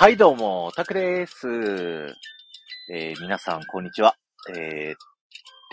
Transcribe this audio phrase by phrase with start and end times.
[0.00, 1.46] はい、どうも、タクです。
[2.90, 4.16] えー皆さん、こんにちは。
[4.48, 4.94] えー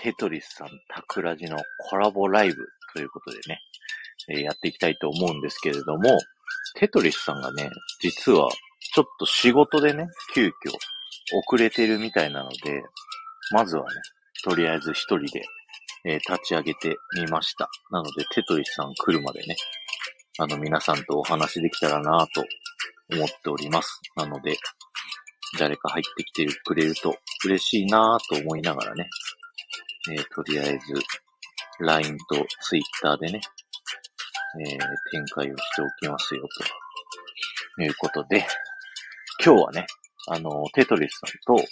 [0.04, 1.56] テトリスさん、タクラジの
[1.90, 2.56] コラボライブ
[2.94, 3.62] ということでね、
[4.32, 6.20] えーやっていきたいと思うんですけれども、
[6.76, 7.70] テトリスさんがね、
[8.02, 8.50] 実は、
[8.94, 10.52] ちょっと仕事でね、急遽、
[11.48, 12.84] 遅れてるみたいなので、
[13.54, 13.88] まずはね、
[14.44, 15.42] とりあえず一人で、
[16.04, 17.70] えー立ち上げてみました。
[17.92, 19.56] なので、テトリスさん来るまでね、
[20.40, 22.44] あの、皆さんとお話できたらなぁと
[23.12, 24.02] 思っております。
[24.16, 24.58] なので、
[25.60, 29.10] 誰か入ってきてくれると嬉しいなぁと思いながらね、
[30.12, 30.80] えーとりあえず、
[31.80, 33.42] LINE と Twitter でね、
[34.66, 34.80] えー
[35.12, 36.44] 展開をしておきますよ、
[37.78, 38.46] ということで、
[39.44, 39.88] 今日はね、
[40.30, 41.64] あの、テトリスさんと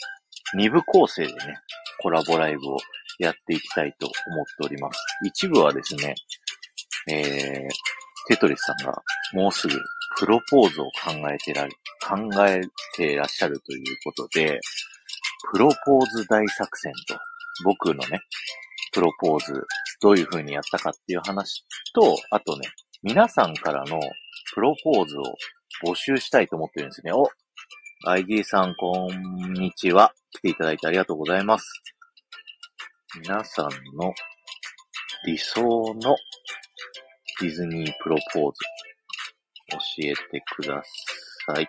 [0.57, 1.57] 2部構成でね、
[2.01, 2.77] コラボライブを
[3.19, 4.13] やっていきたいと思
[4.43, 4.99] っております。
[5.25, 6.15] 一部はですね、
[7.11, 7.69] えー、
[8.27, 9.01] テトリスさんが
[9.33, 9.75] もうすぐ
[10.17, 11.67] プロポーズを考えてら、
[12.01, 12.61] 考え
[12.95, 14.59] てらっしゃるということで、
[15.51, 17.17] プロポーズ大作戦と、
[17.63, 18.21] 僕のね、
[18.93, 19.53] プロポーズ、
[20.01, 22.67] どういう風にやったかっていう話と、あとね、
[23.03, 23.99] 皆さんからの
[24.53, 25.21] プロポーズを
[25.85, 27.11] 募集したいと思ってるんですね。
[27.11, 27.29] お
[28.07, 30.13] !ID さん、こんにちは。
[30.31, 31.65] 来ていただいてありがとうございます。
[33.19, 33.65] 皆さん
[33.97, 34.13] の
[35.25, 35.61] 理想
[36.01, 36.15] の
[37.41, 38.59] ディズニープロポーズ、
[39.71, 40.81] 教えてくだ
[41.45, 41.67] さい。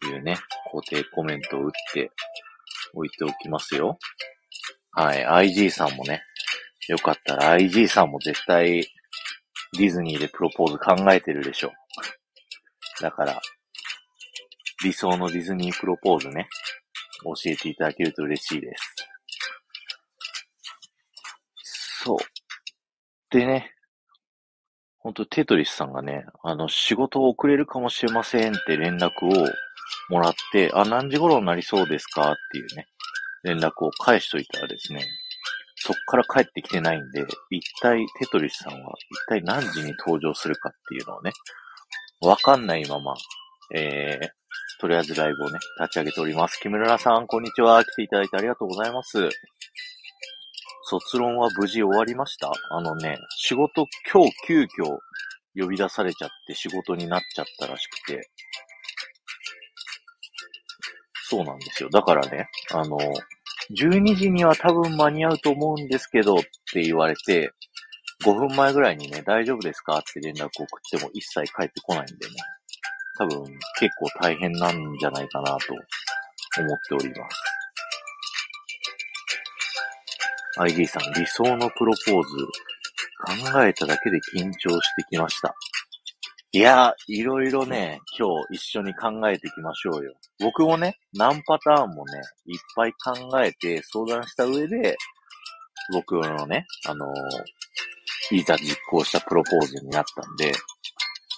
[0.00, 0.36] というね、
[0.70, 2.10] 固定コメントを打って
[2.94, 3.98] おいておきますよ。
[4.92, 5.50] はい。
[5.50, 6.22] IG さんもね、
[6.88, 8.86] よかったら IG さんも絶対
[9.78, 11.72] ディズニーでプロポーズ考えてるでしょ。
[13.00, 13.40] だから、
[14.84, 16.48] 理想のディズニープロポーズね、
[17.24, 18.94] 教えていただけると嬉しいです。
[22.04, 22.18] そう。
[23.34, 23.72] でね、
[25.00, 29.48] ほんとテトリスさんがね、あの、仕事を遅れるかもしれませんって連絡を
[30.08, 32.86] もらって、あ、何時頃になりそうですかっていうね、
[33.42, 35.04] 連絡を返しといたらですね、
[35.74, 41.32] そっから帰ってきてないんで、一体テトリスさんは一体何時に登場するかっていうのをね、
[42.20, 43.14] わかんないまま、
[43.74, 44.28] えー、
[44.80, 46.60] とりあえずライブをね、立ち上げております。
[46.60, 47.84] 木村さん、こんにちは。
[47.84, 49.28] 来ていただいてありがとうございます。
[50.86, 52.52] 卒論は無事終わりました？
[52.70, 54.98] あのね、仕事今日急遽
[55.58, 58.30] 呼び出されちゃって仕事になっちゃったらしくて。
[61.26, 61.88] そうなんですよ。
[61.88, 62.98] だからね、あの、
[63.78, 67.50] 12時には多分間に合うと思うんですけどって言われて、
[68.22, 69.98] 5分前ぐらいにね、大丈夫ですか？
[69.98, 72.34] って連絡を送っても一切返ってこないんでね。
[73.16, 73.42] 多分
[73.78, 75.72] 結構大変なんじゃないかなと
[76.60, 77.53] 思っております。
[80.58, 82.46] ID さん、理想のプロポーズ、
[83.52, 85.54] 考えただけで緊張してきました。
[86.52, 90.14] いやー、いろいろね、今日一緒に考えていきましょうよ。
[90.38, 94.96] 僕もね、何パターンもね、いっぱい考えて相談した上で、
[95.92, 97.10] 僕のね、あのー
[98.30, 100.52] いざ実行したプロポーズになったんで、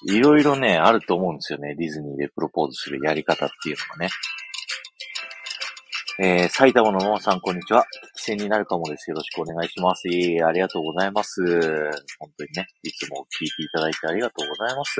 [0.08, 1.74] いろいろね、あると思うんですよね。
[1.74, 4.10] ディズニーでプロポーズするやり方っていうのがね。
[6.18, 7.82] えー、埼玉のママさん、こんにちは。
[7.82, 7.84] 聞
[8.16, 9.10] き戦になるかもです。
[9.10, 10.08] よろしくお願いします。
[10.08, 11.42] いえ、ありがとうございます。
[12.18, 14.98] 本当にね、いつも聞いていただいてありがとうございます。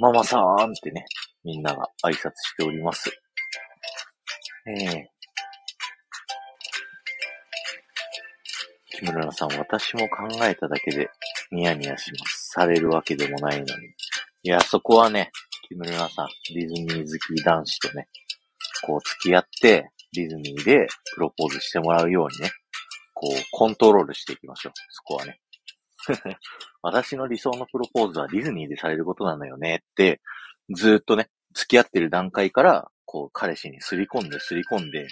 [0.00, 1.04] ママさんってね、
[1.44, 3.10] みんなが挨拶しております。
[4.66, 5.04] えー、
[8.96, 11.10] 木村さん、私も考えただけで
[11.52, 12.48] ニヤニヤします。
[12.54, 13.88] されるわけでもないのに。
[14.42, 15.30] いや、そこはね、
[15.68, 18.08] 木村さん、ディズニー好き男子とね、
[18.86, 22.50] こう付き合って、ディズニーでプロポーズしてもらうようにね、
[23.12, 24.72] こう、コントロールしていきましょう。
[24.90, 25.40] そこはね。
[26.82, 30.20] 私の理想のプロポーズはディズニーでされることなのよねって、
[30.74, 35.08] ずっとね、付き合ってる段階から、こう、彼氏にすり込んで、すり込んで、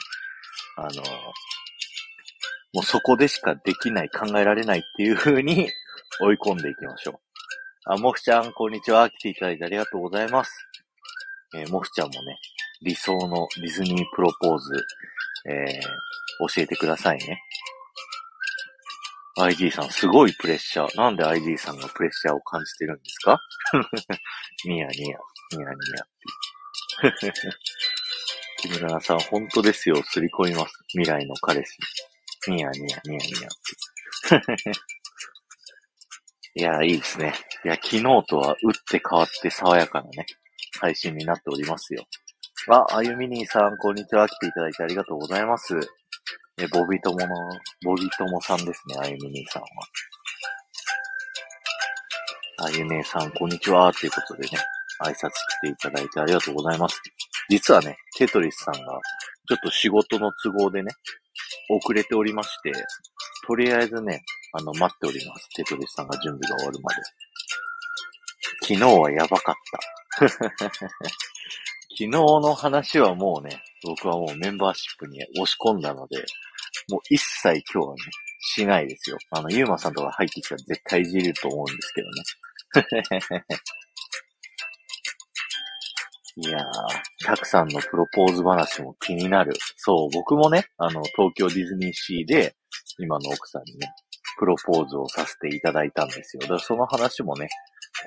[0.76, 1.02] あの
[2.74, 5.70] もうそこでしかできない、考えられないっていう風に
[6.20, 7.14] 追い込んでいきましょう。
[7.86, 9.08] あ、もふちゃん、こんにちは。
[9.10, 10.50] 来ていただいてありがとうございます。
[11.56, 12.36] えーもふちゃんもね、
[12.82, 14.74] 理想のディズニープロポーズ、
[15.46, 15.80] えー
[16.52, 17.40] 教えてくださいね。
[19.38, 20.96] ID さん、すごいプレッシャー。
[20.96, 23.38] なんで ID さんがプレッシャーを感じてるんですか？
[24.66, 25.18] ニヤニヤ、
[25.52, 25.76] ニヤニ
[27.06, 27.32] ヤって。
[28.68, 30.02] 木村さん、本当ですよ。
[30.04, 30.74] すり込みます。
[30.88, 31.78] 未来の彼氏。
[32.50, 34.72] ニヤニヤ、ニヤニヤって。
[36.56, 37.34] いや、いいですね。
[37.64, 40.26] いや、昨日とは打って変わって爽やかなね、
[40.80, 42.04] 配信になっておりますよ。
[42.70, 44.28] あ、あゆみにーさん、こんにちは。
[44.28, 45.78] 来ていただいてありがとうございます。
[46.56, 47.26] え、ボビトモの、
[47.84, 49.68] ボビトモさんですね、あゆみにーさんは。
[52.66, 53.92] あゆめいさん、こんにちは。
[53.92, 54.50] ということでね、
[55.02, 57.02] 挨拶来ていただいてありがとうございます。
[57.50, 59.00] 実はね、テトリスさんが、
[59.48, 60.90] ちょっと仕事の都合でね、
[61.68, 62.72] 遅れておりまして、
[63.46, 65.48] とりあえずね、あの、待っております。
[65.56, 67.02] テトリスさんが準備が終わるまで。
[68.62, 71.33] 昨日はやばかった。
[71.96, 76.18] 昨日の話はもうね、僕はもうメンバーシップに押し込んだので、
[76.88, 78.00] もう一切今日はね、
[78.40, 79.18] しないですよ。
[79.30, 83.44] あの、ゆうまさんとか入ってきたら絶対いじると思うんですけどね。
[86.36, 86.62] いやー、
[87.24, 89.54] たくさんのプロポーズ話も気になる。
[89.76, 92.56] そう、僕もね、あの、東京ディズニーシーで、
[92.98, 93.94] 今の奥さんにね、
[94.36, 96.40] プロポーズをさせていただいたんですよ。
[96.40, 97.48] だからその話もね、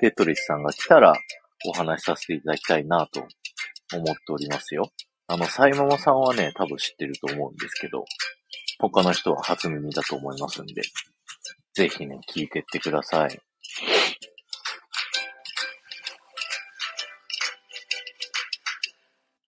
[0.00, 1.14] テトリスさんが来たら
[1.66, 3.26] お話しさせていただきたいなと
[3.94, 4.90] 思っておりますよ。
[5.26, 8.04] あの、サイモモさんはね、多分知ってると思うんですけど、
[8.78, 10.82] 他の人は初耳だと思いますんで、
[11.74, 13.40] ぜひね、聞いてってください。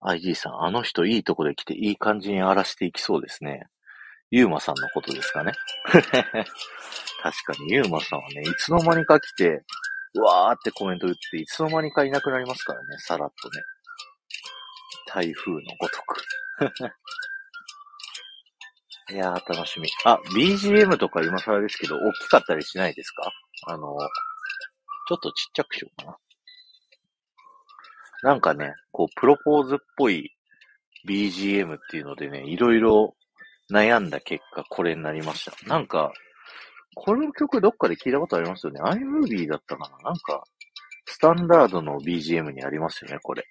[0.02, 3.66] IG さん、あの人いいとこで来ていい感じに荒らしていきそうですね。
[4.30, 5.52] ゆうまさんのことですかね。
[5.92, 9.62] 確かにゆうまさんはね、いつの間にか来て、
[10.14, 13.62] うわーってコメント打って、いつの間にかいなくなりますからね、さらっとね。
[15.12, 16.22] 台風のごとく。
[19.10, 19.88] いやー、楽しみ。
[20.04, 23.32] あ、BGM とか今更ですけど、大きかったりしないですか？
[23.66, 23.96] あの、
[25.08, 26.18] ちょっとちっちゃくしようか
[28.22, 28.24] な。
[28.32, 30.30] なんかね、こう、プロポーズっぽい
[31.08, 33.16] BGM っていうのでね、いろいろ
[33.72, 35.52] 悩んだ結果、これになりました。
[35.66, 36.12] なんか、
[36.94, 38.80] この曲どっかで聞いたことありますよね。
[38.82, 40.44] iMovie だったかななんか、
[41.06, 43.44] スタンダードの BGM にありますよね、これ。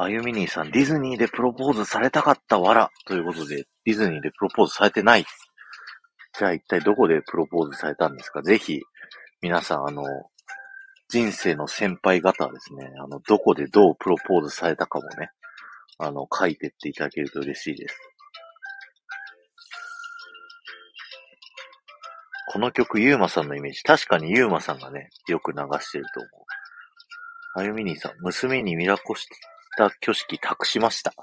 [0.00, 2.90] あゆみにさん、ディズニーでプロポーズされたかったわら。
[3.04, 5.24] ということで、ディズニーでプロポーズされてない。
[6.38, 8.40] じゃあ一体どこでプロポーズされたんですか？
[8.42, 8.80] ぜひ、
[9.42, 10.04] 皆さん、あの、
[11.08, 15.30] 人生の先輩方ですね、あの、どこでどうプロポーズされたかもね、
[15.98, 17.98] あの、書いてっていただけると嬉しいです。
[22.52, 23.82] この曲、ゆうまさんのイメージ。
[23.82, 27.60] 確かにゆうまさんがね、よく流してると思う。
[27.60, 29.26] あゆみにさん、娘にミラコし
[29.78, 31.14] た挙式託しました。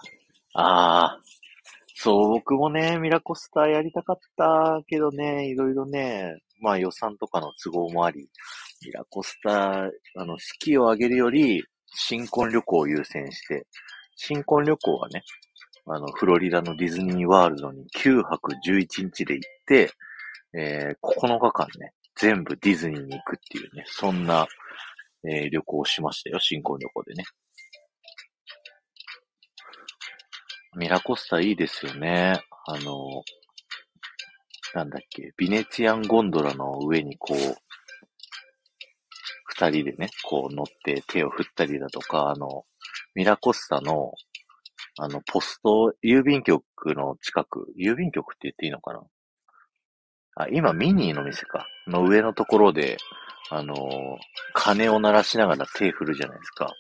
[0.53, 1.19] ああ、
[1.93, 8.29] そう、僕もね、ミラコスターやりたかったけどね、いろいろね、まあ予算とかの都合もあり、
[8.85, 11.63] ミラコスター、あの、式を上げるより、
[11.93, 13.67] 新婚旅行を優先して、
[14.15, 15.23] 新婚旅行はね、
[15.87, 19.91] あの、フロリダのディズニーワールドに9泊11日で行って、
[20.53, 24.47] えー、9日間ね、全部ディズニーに行くっていうね、そんな、
[25.25, 27.25] えー、旅行をしましたよ、新婚旅行でね。
[30.75, 32.39] ミラコスタいいですよね。
[32.67, 33.23] あの、
[34.73, 37.37] なんだっけ、ビネツィアンゴンドラの上にこう、
[39.45, 42.65] 二人でね、こう乗って手を振ったりだとか、あの、
[43.13, 44.11] ミラコスタの、
[44.97, 46.63] あの、ポスト、郵便局
[46.93, 49.01] の近く、郵便局って言っていいのかな？
[50.35, 51.65] あ、今、ミニーの店か。
[51.87, 52.97] の上のところで、
[53.49, 53.75] あの、
[54.53, 56.73] 鐘を鳴らしながら手振るじゃないですか。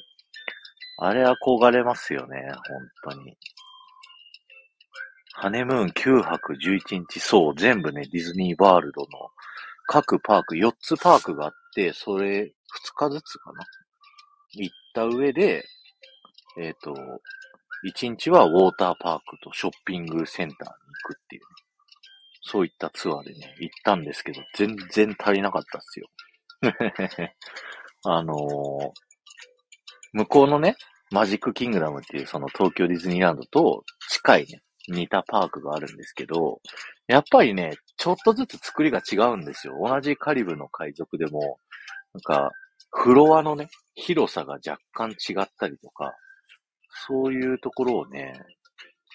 [0.97, 2.41] あれ憧れますよね、
[3.03, 3.37] 本当に。
[5.37, 9.07] ハネムーン9泊11日、そう、全部ね、ディズニーワールドの
[9.85, 12.51] 各パーク、4つパークがあって、それ、2
[12.95, 13.65] 日ずつかな？
[14.53, 15.65] 行った上で、
[16.57, 16.93] えっ、ー、と、
[17.85, 20.71] 1日はウォーターパークとショッピングセンターに
[21.03, 21.47] 行くっていう、ね、
[22.41, 26.07] そういったツアーでね、行ったんですけど、全然足りなかったっすよ。
[28.05, 28.91] あのー、
[30.13, 30.77] 向こうのね、
[31.11, 36.61] マジックキングダムっていうその東京ディズニーランドと近いね、似たパークがあるんですけど、
[37.07, 39.77] やっぱりね、ちょっとずつ作りが違うんですよ。
[39.79, 41.59] 同じカリブの海賊でも、
[42.13, 42.51] なんか、
[42.91, 46.13] フロアのね、広さが若干違ったりとか、
[47.07, 48.33] そういうところをね、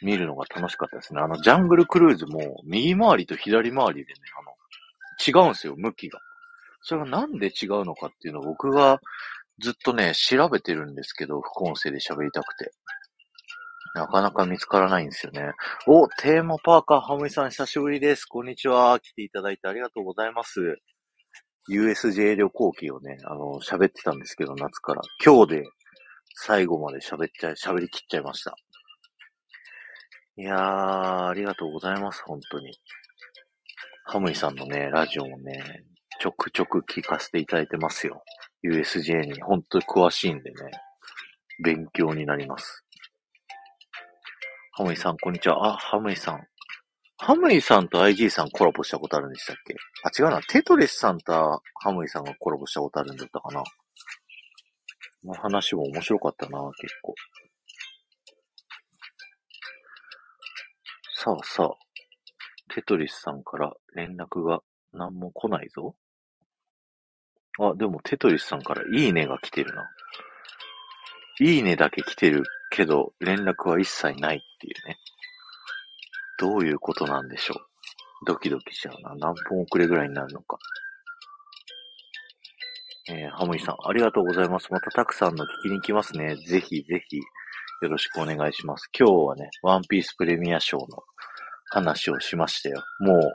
[0.03, 1.21] 見るのが楽しかったですね。
[1.21, 4.53] あの、ジャングルクルーズも、右回りと左回りでね、あの、
[5.27, 6.21] 違うんですよ、向きが。
[6.83, 9.01] それがなんで違うのかっていうのを僕が
[9.61, 12.73] ずっとね、調べてるんですけど、副音声で喋りたくて。
[13.95, 15.53] なかなか見つからないんですよね。
[15.87, 18.25] お、テーマパーカーハムイさん久しぶりです。
[18.25, 19.01] こんにちは。
[19.01, 20.79] 来ていただいてありがとうございます。
[21.69, 25.03] USJ 旅行記をね、あの、喋ってたんですけど、夏から。
[25.25, 25.65] 今日で
[26.37, 28.55] 最後まで喋っちゃい、喋りきっちゃいました。
[30.37, 32.79] いやー、ありがとうございます、本当に。
[34.05, 35.83] ハムイさんのね、ラジオもね、
[36.21, 38.23] ちょくちょく聞かせていただいてますよ。
[38.63, 40.71] USJ に本当に詳しいんでね、
[41.65, 42.85] 勉強になります。
[44.81, 45.75] ハムイさん、こんにちは。
[45.75, 46.41] あ、ハムイさん。
[47.19, 49.77] ハムイさんと IG さんコラボしたことあるんでしたっけ？
[50.05, 50.41] あ、違うな。
[50.49, 53.67] テトリスさんとハムイさんがコラボしたことあるんだったかなこ
[55.23, 57.15] の話も面白かったな、結構。
[61.15, 64.61] さあさあ、テトリスさんから連絡が
[64.95, 65.95] 何も来ないぞ。
[67.59, 69.91] あ、でもテトリスさんからいいねが来てるな。
[71.39, 74.99] いいねだけ来てるけど、連絡は一切ないっていうね。
[76.39, 77.71] どういうことなんでしょう。
[78.27, 79.15] ドキドキしちゃうな。
[79.17, 80.59] 何分遅れぐらいになるのか。
[83.09, 84.69] えー、ハムイさん、ありがとうございます。
[84.71, 86.37] またたくさんの聞きに来ますね。
[86.37, 88.89] ぜひぜひ、よろしくお願いします。
[88.97, 90.87] 今日はね、ワンピースプレミア賞の
[91.71, 92.83] 話をしましたよ。
[93.01, 93.33] もう、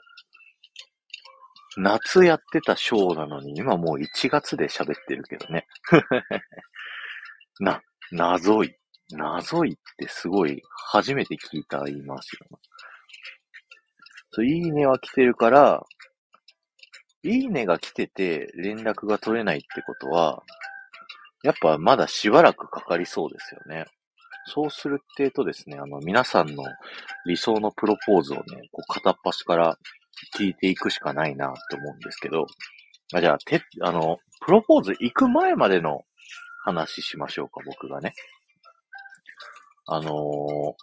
[1.81, 5.67] 夏やってたショーなのに、今もう1月で喋ってるけどね。
[7.59, 8.77] な、謎い。
[9.11, 12.59] 謎いってすごい、初めて聞いた言いますよ。
[14.31, 15.83] そう、いいねは来てるから、
[17.23, 20.43] いいねが来てて連絡が取れないってことは、
[21.43, 23.85] やっぱまだしばらくかかりそうですよね。
[24.47, 26.63] そうするってとですね、あの、皆さんの
[27.25, 29.77] 理想のプロポーズをね、こう片っ端から
[30.37, 32.45] 聞いていくしかないなって思うんですけど、
[33.13, 36.03] あじゃあ、て、あの、プロポーズ行く前までの
[36.63, 38.13] 話しましょうか、僕がね。
[39.87, 40.73] あのー、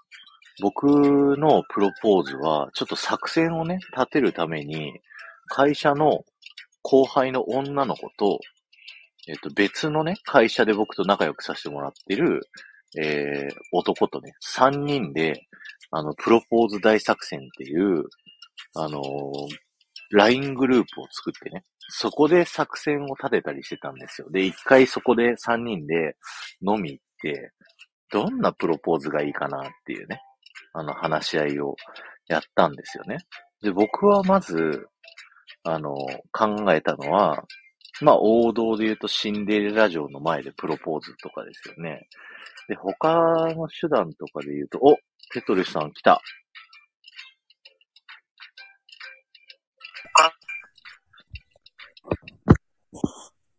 [0.60, 5.00] 僕のプロポーズは、ちょっと作戦をね、立てるために、
[5.48, 6.24] 会社の
[6.82, 8.38] 後輩の女の子と、
[9.28, 12.40] えっ、と、別のね、会社で僕と仲良くさせてもらってる、
[13.00, 15.46] えー、男とね、三人で、
[15.90, 18.04] あの、プロポーズ大作戦っていう、
[18.74, 19.02] あのー、
[20.10, 24.30] LINE グループを作ってね、そこで作戦を立てたりしてたんですよ。
[24.30, 26.16] で、一回そこで三人で
[26.66, 27.52] 飲み行って、
[28.12, 30.20] どんなプロポーズがいいかなっていうね、
[30.74, 31.76] あの話し合いを
[32.28, 33.18] やったんですよね。
[33.62, 34.86] で、僕はまず、
[35.64, 35.94] あの、
[36.30, 37.44] 考えたのは、
[38.00, 42.08] まあ、王道で言うとシンデレラ城の前でプロポーズとかですよね。
[42.68, 43.14] で、他
[43.54, 44.96] の手段とかで言うと、お
[45.32, 46.20] テトリスさん来た。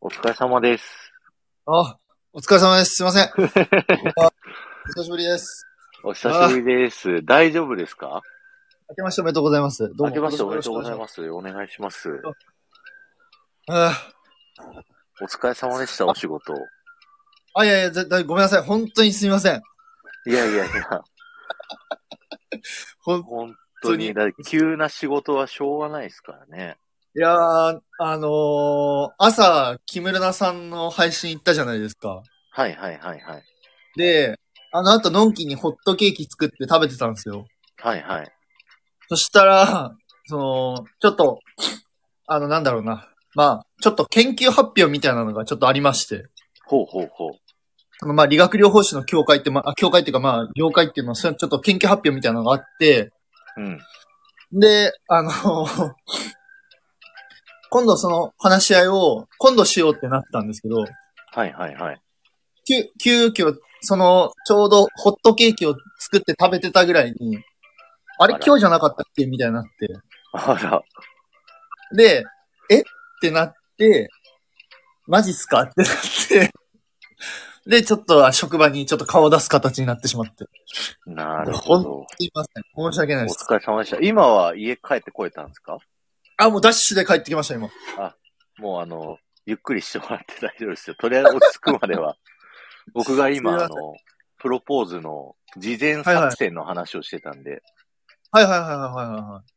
[0.01, 0.83] お疲れ様です。
[1.65, 1.97] あ、
[2.33, 2.95] お疲れ様です。
[2.95, 3.29] すいません。
[4.85, 5.65] 久しぶりです。
[6.03, 7.23] お久しぶりです。
[7.23, 8.21] 大丈夫ですか？
[8.89, 9.87] 明けましておめでとうございます。
[9.87, 10.05] どうも。
[10.07, 11.29] 明けましておめでとうございます。
[11.29, 12.21] お願いします。
[13.69, 14.11] あ
[15.21, 16.53] お疲れ様でした、お仕事。
[17.53, 18.63] あ、いやいや、絶対ごめんなさい。
[18.63, 19.61] 本当にすみません。
[20.25, 21.01] いやいやいや。
[22.99, 26.77] ほん本当に、だ急な仕事はしょうがないですからね。
[27.15, 32.21] いやー、あのー、朝、木村さんの配信行ったじゃないですか。
[32.51, 33.43] はいはいはいはい。
[33.95, 34.39] で、
[34.75, 37.45] あの後、のんきにホットケーキ作って食べてたんですよ。
[37.77, 38.31] はいはい。
[39.07, 41.39] そしたら、その、ちょっと、
[42.25, 43.07] あの、なんだろうな。
[43.35, 46.25] まあ、ちょっと研究発表みたいなのがちょっとありまして。
[46.65, 47.31] ほうほうほう。
[48.01, 53.11] あの、まあ、理学療法士の協会って、まあ、協会っていうか、まあ、業界っていうのは、ちょっと研究発表みたいなのがあって、
[53.57, 53.79] うん。
[54.59, 55.31] で、あの
[57.69, 62.01] 今度その話し合いを、今度しようってなったんですけど、はいはいはい。
[62.67, 67.39] 急、急遽、その、ちょうどホットケーキを作って食べてたぐらいに、
[68.17, 68.35] あれ？
[68.43, 69.25] 今日じゃなかったっけ？
[69.25, 69.71] みたいになって。
[70.31, 70.81] あら。
[71.95, 72.23] で、
[72.69, 72.79] え？
[72.79, 72.83] っ
[73.21, 74.09] てなって、
[75.07, 75.61] マジっすか？
[75.63, 75.91] ってなっ
[76.29, 76.51] て
[77.65, 80.45] で、ちょっと職場にちょっと顔を出す形になってしまって。
[81.05, 82.05] なるほど。
[82.17, 82.91] すいません。
[82.91, 83.45] 申し訳ないです。
[83.49, 83.97] お疲れ様でした。
[84.01, 85.77] 今は家帰ってこれたんですか？
[86.37, 87.69] あ、もうダッシュで帰ってきました、今。
[87.97, 88.15] あ、
[88.59, 90.95] もうあの、ゆっくりしてもらって大丈夫ですよ。
[90.99, 92.15] とりあえず落ち着くまでは。
[92.93, 93.95] 僕が今、あの、
[94.37, 97.63] プロポーズの事前作戦の話をしてたんで。
[98.31, 99.53] はいはいはいはいはいはい。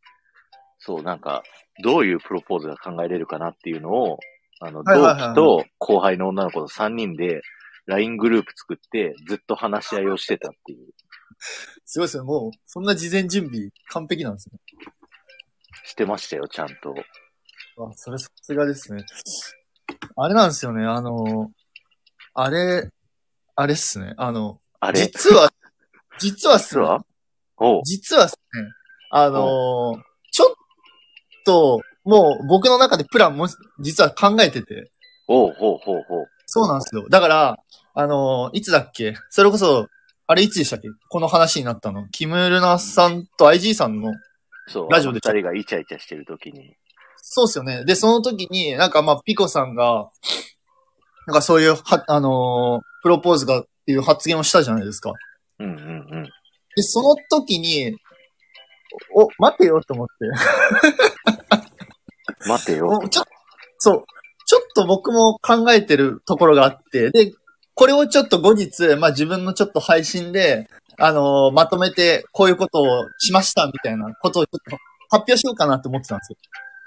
[0.78, 1.42] そう、なんか、
[1.83, 4.18] どういうプロポーズが考えれるかなっていうのを、
[4.61, 7.42] あの、同期と後輩の女の子と3人で
[7.87, 10.88] LINE グループ作ってずっと話し合いをしてたっていう。
[11.85, 12.25] すごいですね。
[12.25, 14.59] もう、そんな事前準備完璧なんですね。
[15.85, 16.95] してましたよ、ちゃんと。
[17.78, 19.04] あ、それさすがですね。
[20.16, 21.50] あれなんですよね、あの、
[22.35, 22.90] あれ、
[23.57, 25.01] あれっすね、あの、あれ？
[25.01, 25.51] 実は、
[26.19, 27.83] 実はっすね、実は？
[27.85, 28.61] 実はっすね、
[29.11, 29.97] あの、
[30.31, 30.55] ちょっ
[31.47, 33.49] と、もう僕の中でプランも
[33.81, 34.93] 実は考えてて。
[35.27, 36.27] おうほうほうほう。
[36.47, 37.09] そうなんですよ。
[37.09, 37.57] だから、
[37.95, 39.15] あの、いつだっけ？
[39.31, 39.89] それこそ、
[40.27, 40.89] あれいつでしたっけ？
[41.09, 42.07] この話になったの。
[42.11, 44.13] キム・ルナさんと IG さんの
[44.69, 44.91] そう。
[44.91, 45.21] ラジオで。
[45.25, 46.77] 二人がイチャイチャしてる時に。
[47.17, 47.85] そうっすよね。
[47.85, 50.11] で、その時に、なんかまあ、ピコさんが、
[51.26, 55.12] なんかそういう、は、あのー、プロポーズがっていう発言をしたじゃないですか。
[55.59, 55.76] うんうんう
[56.18, 56.25] ん。
[56.25, 57.97] で、その時に、
[59.14, 60.12] お、待てよと思って。
[62.49, 63.00] 待てよ。
[63.11, 63.23] ちょ、
[63.78, 64.04] そう。
[64.47, 67.33] ちょっと僕も考えてるところがあって、で、
[67.75, 70.68] これをちょっと後日、まあ自分のちょっと配信で、
[70.99, 72.87] あのーまとめて、こういうことを
[73.18, 74.76] しましたみたいなことをちょっと
[75.11, 76.38] 発表しようかなって思ってたんですよ。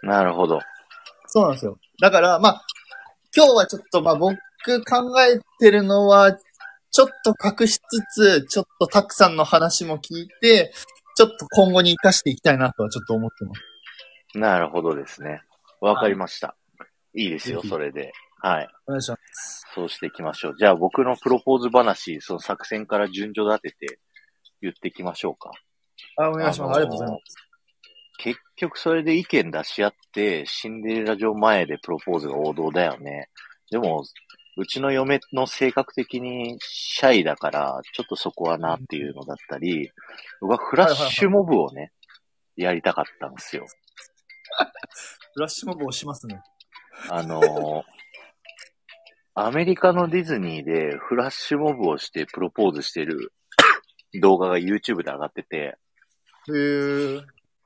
[0.04, 0.60] なるほど。
[1.28, 1.78] そうなんですよ。
[2.02, 2.62] だから、まあ、
[3.36, 4.36] 今日はちょっと、まあ僕
[4.86, 6.38] 考えてるのは、
[6.92, 10.74] ちょっと隠しつつ、ちょっとたくさんの話も聞いて、
[11.16, 13.62] ちょっと今後に活かしていきたいなとはちょっと思ってます。
[14.38, 15.42] なるほどですね。
[15.82, 16.56] わかりました。
[17.16, 18.12] いいですよ、それで。
[18.42, 18.68] はい。
[18.88, 19.66] お願いします。
[19.76, 20.56] そうしていきましょう。
[20.58, 24.00] じゃあ僕のプロポーズ話、その作戦から順序立てて
[24.62, 25.52] 言っていきましょうか。
[26.18, 26.78] あ、お願いします。
[26.78, 27.49] ありがとうございます。
[28.20, 33.30] 結局それで意見出し合って、シンデレラ城前でプロポーズが王道だよね。
[33.72, 34.04] でも、
[34.58, 39.90] うちの嫁の性格的にシャイだから、ちょっとそこはなっていうのだったり、
[40.42, 41.94] 僕はフラッシュモブをね、
[42.58, 43.66] やりたかったんですよ。
[45.34, 46.42] フラッシュモブをしますね。
[47.10, 47.84] あのー
[49.42, 53.32] アメリカのディズニーでフラッシュモブをしてプロポーズしてる
[54.22, 55.78] 動画が YouTube で上がってて、
[56.50, 57.22] へー。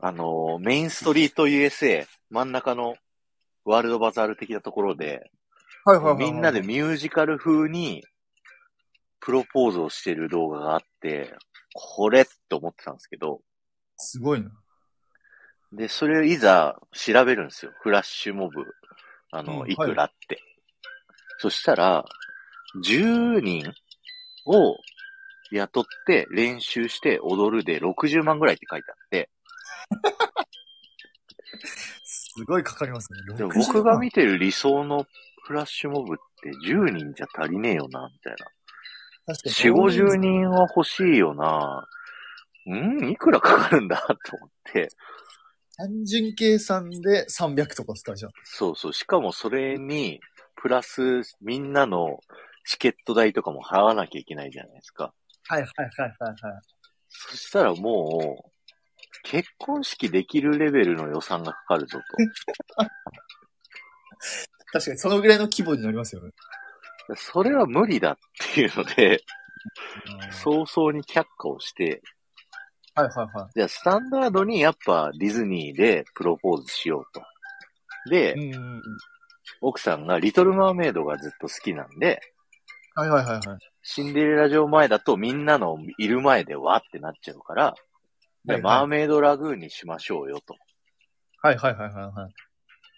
[0.06, 2.96] あのーメインストリート USA 真ん中の
[3.64, 5.32] ワールドバザール的なところで、
[5.86, 6.32] はいはいはいはい。
[6.32, 8.04] みんなでミュージカル風に
[9.22, 11.34] プロポーズをしてる動画があって、
[11.74, 13.40] これって思ってたんですけど、
[13.96, 14.52] すごいな。
[15.72, 17.72] で、それをいざ調べるんですよ。
[17.82, 18.66] フラッシュモブ。
[19.32, 20.38] あの、うんいくらって。
[21.38, 22.04] そしたら、
[22.86, 23.72] 10人
[24.46, 24.76] を
[25.54, 29.30] 雇って練習して踊るで60万ぐらいって書いてあって、
[32.04, 33.36] すごいかかりますね。
[33.38, 35.06] でも60万僕が見てる理想の
[35.46, 38.46] フラッシュモブって10人じゃ足りねえよな、みたいな。
[39.26, 39.76] 確かに。
[39.76, 41.88] 4、50人は欲しいよな。
[42.66, 44.90] んいくらかかるんだと思って。
[45.78, 48.32] 単純計算で300とかですか、じゃあ。
[48.44, 48.94] そうそう。
[48.94, 50.20] しかもそれに、
[50.56, 52.20] プラスみんなの
[52.66, 55.14] チケット代とかも払わなきゃいけないじゃないですか。
[55.48, 56.62] はいはいはいはいはい。
[57.10, 58.53] そしたらもう、
[59.24, 62.00] 結婚式できるレベルの予算がかかるぞ
[64.72, 66.32] 確かにそのぐらいの規模になりますよね。
[67.08, 67.16] と。
[67.16, 68.18] それは無理だっ
[68.54, 69.22] ていうので、う。
[70.34, 72.02] 早々に却下をして、
[72.96, 73.52] はいはいはい。
[73.56, 77.24] じゃあスタンダードにやっぱディズニーでプロポーズしようと。
[78.10, 78.82] で、うんうんうん。
[79.62, 82.22] 奥さんがリトルマーメイドがずっと好きなんで、
[82.96, 83.42] はいはいはいはい。
[83.82, 87.76] シンデレラ城前だとみんなのいる前でわってなっちゃうから、
[88.46, 90.56] はいはいマーメイドラグーンにしましょうよと。
[91.42, 92.34] はいはいはいはいはい。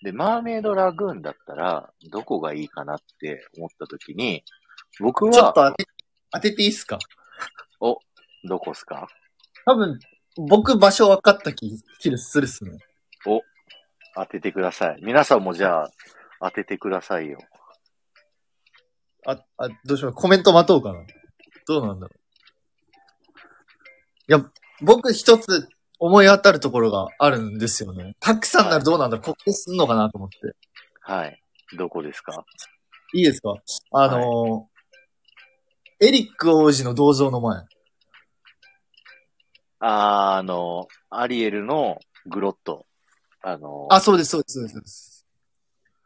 [0.04, 4.44] で、マーメイドラグーンだったら、どこがいいかなって思った時に、
[5.00, 5.86] 僕は、ちょっと当て、
[6.32, 7.00] 当てていいっすか？
[8.48, 9.08] どこっすか？
[9.66, 10.00] 多分、
[10.48, 12.78] 僕場所分かった気、気するっすね。
[14.16, 15.00] 当ててください。
[15.02, 15.92] 皆さんもじゃあ、
[16.40, 17.40] 当ててくださいよ。
[19.26, 20.14] あ、あ、どうしよう。
[20.14, 21.00] コメント待とうかな。
[21.68, 22.20] どうなんだろう。
[24.28, 28.16] いや、僕一つ思い当たるところがあるんですよね。
[28.20, 29.24] たくさんならどうなんだろう。
[29.24, 30.38] ここすんのかなと思って。
[31.02, 31.42] はい。
[31.78, 32.46] どこですか？
[33.14, 33.56] いいですか？
[33.92, 34.76] あのー
[36.02, 37.64] エリック王子の銅像の前。
[39.80, 42.86] あーあの、アリエルのグロット。
[43.42, 45.26] あの、あ、そうです、そうです、そうです。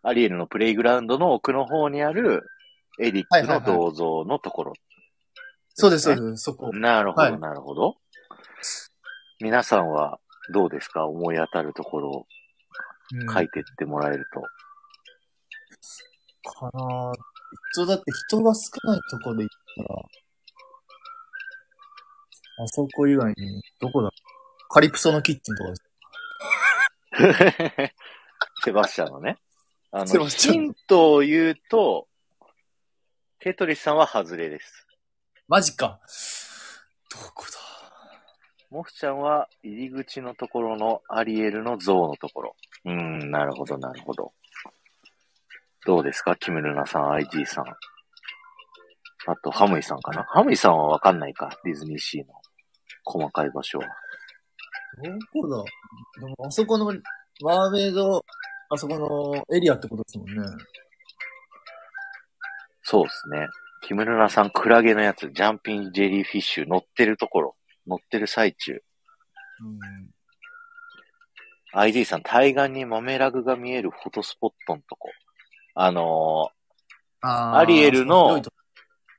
[0.03, 2.43] アリエルのプレイグラウンドの奥の方にある、
[3.01, 4.73] エリックの銅像のところ。
[5.73, 6.71] そうです、そうです、そこ。
[6.71, 7.95] なるほど、はいなるほど。
[9.41, 10.19] 皆さんは
[10.53, 11.05] どうですか？
[11.07, 12.27] 思い当たるところを
[13.13, 14.41] うん書いてってもらえると。
[16.51, 17.11] かな
[17.73, 19.55] 一応だって人が少ないとこで行っ
[19.87, 19.99] たら、
[22.63, 24.09] あそこ以外に、どこだ？
[24.69, 25.83] カリプソのキッチンとかです。
[28.63, 29.37] セバスチャンのね。
[29.91, 32.07] あの、ヒントを言うと、
[33.39, 34.85] テトリスさんは外れです。
[35.47, 35.99] マジか。
[37.09, 37.68] どこだ？
[38.71, 42.55] モフちゃんは入り口のところのアリエルの像のところ。
[42.85, 44.31] うーん、なるほど、なるほど。
[45.85, 46.35] どうですか？
[46.35, 47.65] キムルナさん、IG さん。
[47.65, 50.23] あと、ハムイさんかな？
[50.23, 51.49] ハムイさんはわかんないか？
[51.63, 52.33] ディズニーシーの
[53.05, 53.85] 細かい場所は。
[55.03, 55.63] どこだ？
[56.21, 56.93] でも、あそこの、
[57.41, 58.23] マーメイド、
[58.69, 60.33] あそこのエリアってことですもんね。
[62.83, 63.47] そうですね。
[63.81, 67.55] キムルナさん、クラゲのやつ、ジャンピングジェリーフィッシュ乗ってるところ、
[67.89, 68.73] 乗ってる最中。
[68.73, 69.79] うん。
[71.73, 75.09] ID さん、対岸にマメラグが見えるフォトスポットのとこ。
[75.75, 76.49] あの
[77.21, 78.41] あアリエルの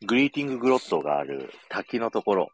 [0.07, 2.49] グリーティンググロットがある滝のところ。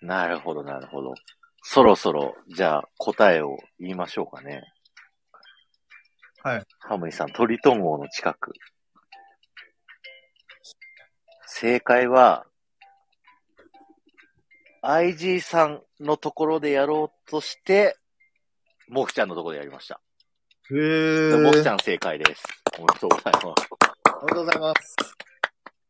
[0.00, 1.14] なるほど、なるほど。
[1.62, 4.62] そろそろ、じゃあ答えを言いましょうかね。
[6.42, 6.64] はい。
[6.78, 8.52] ハムイさん、トリトン号の近く。
[11.46, 12.46] 正解は、
[14.86, 17.96] IG さんのところでやろうとして、
[18.88, 20.00] モフちゃんのところでやりました。
[20.70, 21.42] へー。
[21.42, 22.44] モフちゃん正解です。
[22.78, 23.44] おめでとうございます。
[23.44, 24.96] おめでとうございます。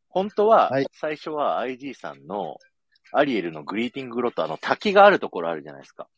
[0.08, 2.56] 本当は、はい最初は IG さんの
[3.12, 6.08] アリエルのグリーティンググロット、あの滝があるところあるじゃないですか。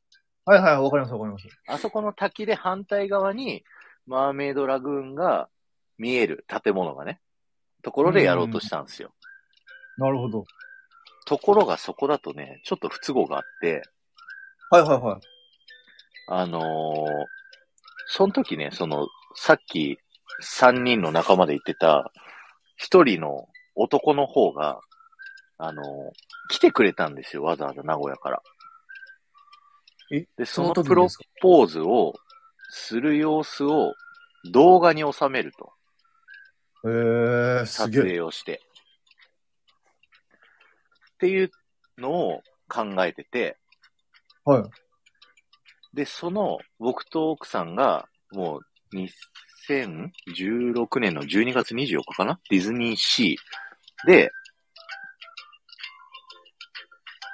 [0.45, 1.49] はいはい、わかりますわかります。
[1.67, 3.65] あそこの滝で反対側に、
[4.07, 5.49] マーメイドラグーンが
[5.99, 7.21] 見える建物がね、
[7.83, 9.13] ところでやろうとしたんですよ。
[9.97, 10.45] なるほど。
[11.29, 13.83] ところがそこだとね、ちょっと不都合があって、
[14.71, 15.21] はいはいはい。
[16.29, 17.25] あのー
[18.11, 19.99] その時ね、その、さっき
[20.43, 22.11] 3人の仲間で言ってた、
[22.77, 24.81] 一人の男の方が、
[25.59, 25.85] あのー
[26.51, 28.43] 来てくれたんですよ、わざわざ名古屋から。
[30.11, 31.09] えで、そそののプロ
[31.43, 32.15] ポーズを
[32.71, 33.93] する様子を
[34.51, 35.73] 動画に収めると。
[36.85, 38.03] へー、す撮げえ。
[38.03, 38.63] 影をして。
[41.19, 41.51] っていう
[41.99, 43.57] のを考えてて、
[44.45, 44.63] はい。
[45.93, 48.61] で、その僕と奥さんがも
[48.93, 48.97] う
[49.69, 52.39] 2016年の12月24日かな？
[52.51, 54.31] ディズニーシーで、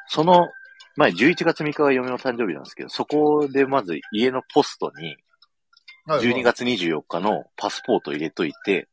[0.08, 0.48] その
[0.96, 5.16] 前11月3日が嫁の誕生日なんですけど、そこでまず家のポストに
[6.08, 8.88] 12月24日のパスポート入れといて、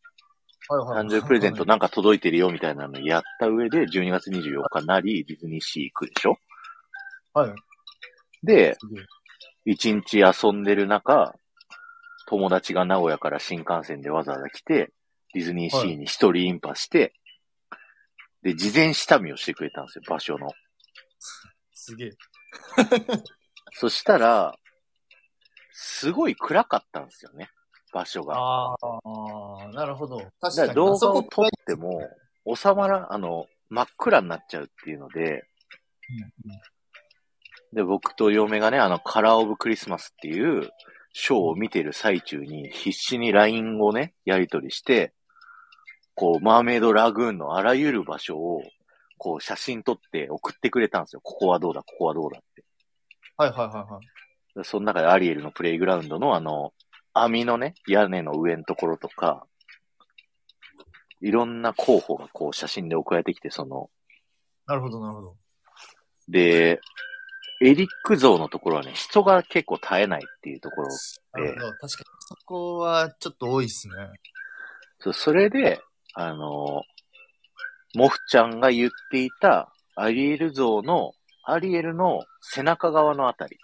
[0.72, 6.38] 誕生日プレゼントなんか届いてるよみたいなのやった上で12月24日なりディズニーシー行くでしょ？
[7.34, 7.50] はい。
[7.50, 7.60] はい。
[8.44, 8.78] で。
[9.64, 11.36] 一日遊んでる中、
[12.26, 14.92] 友達が名古屋から新幹線でわざわざ来て、
[15.36, 17.14] ディズニーシーに一人インパして、
[18.42, 20.50] で、事前下見をしてくれたんですよ、場所の。
[21.76, 22.10] すげえ。
[23.74, 24.56] そしたら、
[25.74, 27.52] すごい暗かったんですよね、
[27.92, 28.36] 場所が。
[28.38, 30.18] ああ、なるほど。
[30.40, 30.76] 確だかに。
[30.76, 32.02] 動画を撮っても、
[32.56, 36.62] 収まら、あの、真っ暗になっちゃうっていうので、うんうん
[37.74, 40.70] で、僕と嫁がね、あの、カラーオブクリスマスっていう
[41.14, 45.14] ショーを見てる最中に必死に LINE をね、やり取りして、
[46.14, 48.62] こう、マーメイドラグーンのあらゆる場所を、
[49.18, 51.22] こう、写真撮って送ってくれたんですよ。
[51.24, 52.66] ここはどうだ、ここはどうだって。
[53.38, 54.06] はいはいはいはい。
[54.58, 56.74] でその中でアリエルのプレイグラウンドのあの、
[57.14, 59.46] 網のね、屋根の上のところとか、
[61.22, 63.90] いろんな候補がこう写真で送られてきて、その、
[64.66, 65.36] なるほどなるほど。
[66.28, 66.80] で、
[67.62, 70.88] エリック像のところはね、人が結構絶えないっていうところ。
[71.34, 71.72] なるほど。
[71.74, 71.88] 確かに。
[72.28, 73.94] そこはちょっと多いっすね。
[75.00, 75.80] そうそれで、
[76.14, 76.84] あの、
[77.94, 83.58] モフちゃんが言っていたアリエル像の、アリエルの背中側のあたり。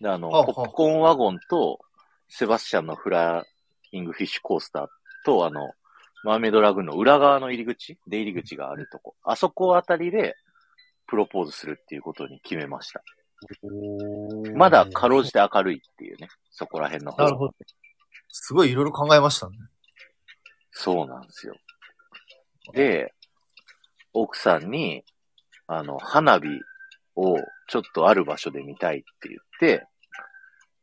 [0.00, 1.80] で、あの、ポップコーンワゴンと、
[2.28, 3.44] セバスチャンのフラ
[3.92, 4.86] イングフィッシュコースター
[5.24, 5.72] と、あの、
[6.24, 9.14] マーメイドラグーンの裏側の入り口、出入り口があるとこ。
[9.22, 10.34] あそこあたりで、
[11.06, 13.02] プロポーズするっていうことに決めました。
[14.54, 17.24] まだかろうじて明るいっていうね、そこら辺の方。
[17.24, 17.54] なるほど。
[18.30, 19.56] すごいいろいろ考えましたね。
[20.70, 21.54] そうなんですよ。
[22.74, 23.14] で、
[24.12, 25.04] 奥さんに、
[25.66, 26.48] あの、花火
[27.16, 27.36] を
[27.68, 29.86] ちょっとある場所で見たいって言って、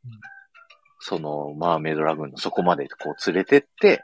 [0.05, 0.34] うん
[1.07, 4.01] その、マーメイドラグーンのそこまでこう連れてって、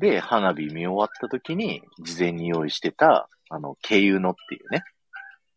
[0.00, 4.82] で、花火見終わった時に、事前に用意してた、あの、軽油のっていうね、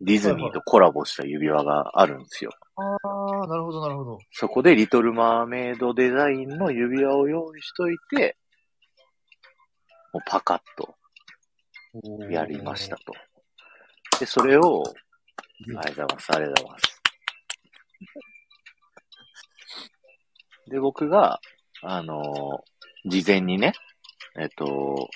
[0.01, 2.51] ディズニーとコラボした指輪があるんですよ。
[2.75, 4.19] ああ、なるほどなるほど。
[4.31, 8.37] そこでリトルマーメイドデザインの指輪を用意しといて、
[10.13, 10.95] もうパカッと
[12.29, 13.13] やりましたと。
[14.19, 17.00] で、それを、ありがとうございます、ありがとうございます。
[20.67, 21.39] で、僕が、
[21.81, 22.71] あのー
[23.03, 23.73] 事前にね、
[24.39, 25.09] えっと、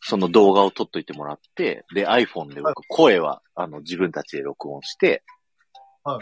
[0.00, 5.22] その動画を撮っといてもらって、で、iPhone で僕、声は、あの、自分たちで録音して、
[6.02, 6.18] は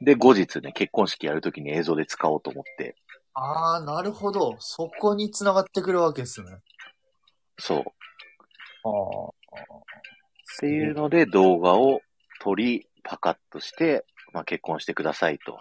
[0.00, 0.04] い。
[0.04, 2.96] で、後日ね、結婚式やるときに映像で使おうと思って、
[3.32, 4.56] ああ、なるほど。
[4.60, 6.48] そこに繋がってくるわけですね。
[7.58, 7.78] そう。
[7.80, 7.82] っ
[8.84, 8.88] あ
[9.28, 10.60] あ。
[10.60, 12.00] ていうので動画を
[12.40, 14.04] 撮り、パカッとして、
[14.36, 15.58] まあ、結婚してくださいと、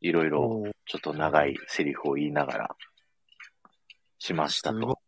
[0.00, 2.76] いろいろちょっと長いセリフを言いながら、
[4.20, 5.00] しましたと。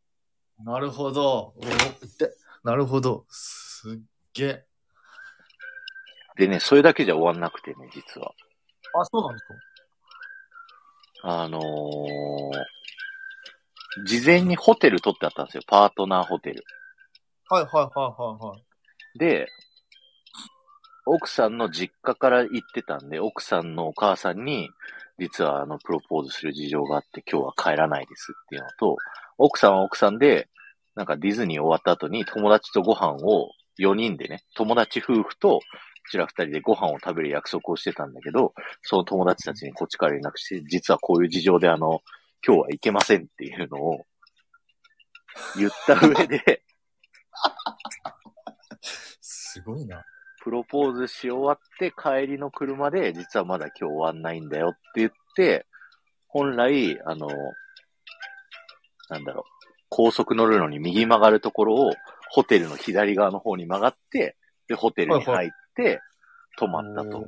[0.64, 1.54] なるほど。
[2.64, 3.24] なるほど。
[3.28, 4.00] すっ
[4.34, 4.64] げえ。
[6.38, 8.32] でね、それだけじゃ終わんなくてね、実は。
[9.00, 9.54] あ、そうなんですか？
[11.22, 11.64] あのー、
[14.06, 15.62] 事前にホテル取ってあったんですよ。
[15.68, 16.64] パートナーホテル。
[17.48, 19.18] はいはいはいはいはい。
[19.20, 19.46] で、
[21.08, 24.70] 奥さんの実家から行ってたんで、奥さんのお母さんに、
[25.18, 28.96] 実はあの、プロポーズする事情があって今日は帰らないですっていうのと、
[29.38, 30.48] 奥さんは奥さんで、
[30.94, 35.62] なんかディズニー終わった後に友達とご飯を4人でね、友達夫婦と、こ
[36.10, 42.00] ちら2人でご飯を食べる約束をしてたんだけど、その友達たちにこっちから連絡して、実はこういう事情であの、
[42.46, 44.04] 今日は行けませんっていうのを
[45.56, 46.62] 言った上で、
[49.20, 50.04] すごいな。
[50.48, 55.66] プロポーズし終わって帰りの車で、実はまだ今日終わんないんだよって言って、
[56.26, 57.28] 本来、あの、
[59.10, 59.44] なんだろう、
[59.90, 61.92] 高速乗るのに右曲がるところを、
[62.30, 66.00] ホテルの左側の方に曲がって、で、ホテルに入って、
[66.56, 67.26] 泊まったと。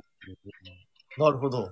[1.19, 1.71] なるほど。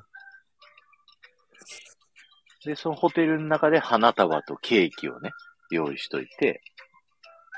[2.63, 5.31] で、そのホテルの中で花束とケーキをね、
[5.71, 6.61] 用意しといて、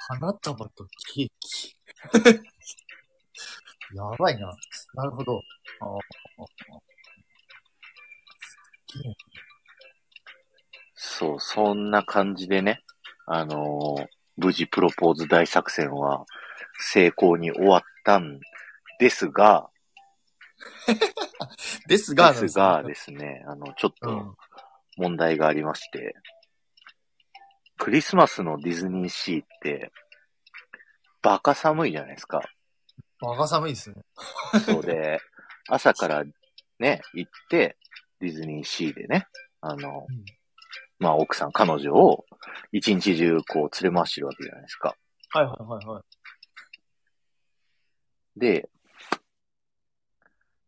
[0.07, 1.75] 花束とケーキ。
[3.93, 4.51] やばいな。
[4.95, 5.41] なるほど。
[10.95, 12.83] そう、そんな感じでね、
[13.25, 16.25] あのー無事プロポーズ大作戦は
[16.79, 18.39] 成功に終わったん
[18.99, 19.69] ですが、
[21.87, 24.35] ですが、ですがですね、あの、ちょっとうん。
[24.97, 26.15] 問題がありまして、
[27.77, 29.91] クリスマスのディズニーシーって、
[31.21, 32.41] バカ寒いじゃないですか。
[33.21, 33.97] バカ寒いですね。
[34.65, 35.19] そうで、
[35.67, 36.23] 朝から
[36.79, 37.77] ね、行って、
[38.19, 39.27] ディズニーシーでね、
[39.61, 40.25] あの、うん
[41.01, 42.25] まあ、奥さん、彼女を
[42.71, 44.95] 一日中こう連れ回してるわけじゃないですか。
[45.31, 46.03] はいはいはいはい。
[48.39, 48.69] で、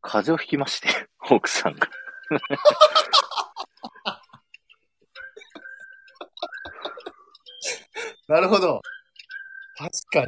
[0.01, 0.87] 風邪をひきまして、
[1.29, 1.87] 奥さんが。
[8.27, 8.81] なるほど。
[9.77, 10.27] 確かに。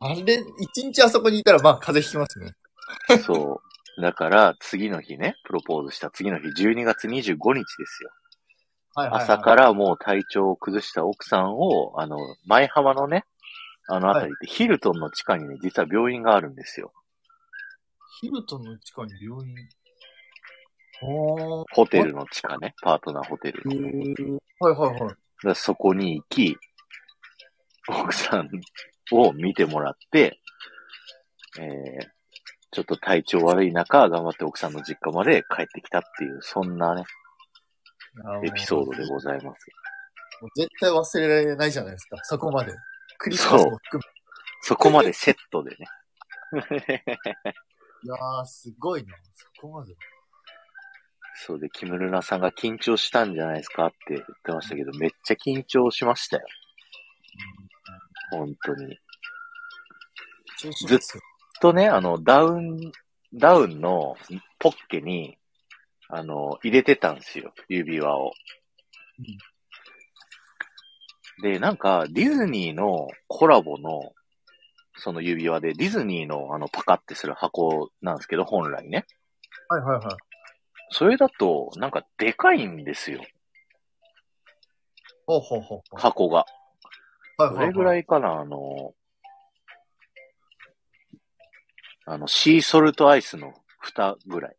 [0.00, 2.54] あれ、一日あそこにいたら、まあ、風邪ひきますね。
[3.24, 3.60] そ
[3.96, 4.00] う。
[4.00, 8.10] だから、次の日ね、プロポーズした次の日、12月25日ですよ。
[8.94, 9.24] はいはい、はい。
[9.24, 13.24] 朝からもう体調を崩した奥さんを、あの、前浜のね、
[13.86, 16.92] あのあたりって、ヒルトンの地下にね、実は病院があるんですよ。
[18.20, 19.54] ヒルトンの地下に病院？
[21.00, 23.62] ホテルの地下ね、パートナーホテル
[24.60, 25.12] はいはいは
[25.52, 25.54] い。
[25.54, 26.56] そこに行き、
[27.88, 28.48] 奥さん
[29.12, 30.40] を見てもらって、
[31.58, 32.06] えー、
[32.72, 37.04] ちょっと体調悪い中、頑張って奥さんの実家まで帰ってきたっていう、そんなね、
[38.44, 39.66] エピソードでございます。
[40.40, 42.74] もう絶対忘れられないじゃないですか、そこまで。
[43.18, 44.02] クリスマスも含
[44.62, 45.86] そこまでセットでね。
[46.70, 46.78] め。
[48.04, 49.14] いやー、すごいな。
[49.34, 49.94] そこまで。
[51.36, 56.46] そうで、キムルナさんが緊張したんじゃないですかって言ってましたけど、めっちゃ緊張しましたよ。
[58.30, 58.98] 本当に。
[60.86, 60.98] ずっ
[61.60, 62.92] とね、あの、ダウン、
[63.32, 64.16] ダウンの
[64.58, 65.36] ポッケに、
[66.08, 68.32] あの、入れてたんですよ、指輪を。
[71.42, 74.12] で、なんか、ディズニーのコラボの、
[74.96, 79.04] その指輪で、ディズニーのあの、パカってする箱なんですけど、本来ね。
[79.68, 80.16] はいはいはい。
[80.90, 83.20] それだと、なんか、でかいんですよ、
[85.26, 85.80] ほうほうほう。
[85.96, 86.46] 箱が。
[87.36, 88.94] はいどれぐらいいかな、あの、
[92.06, 94.56] あの、シーソルトアイスの蓋ぐらい。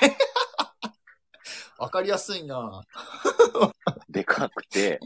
[1.78, 2.84] わかりやすいな。
[4.08, 5.00] でかくて、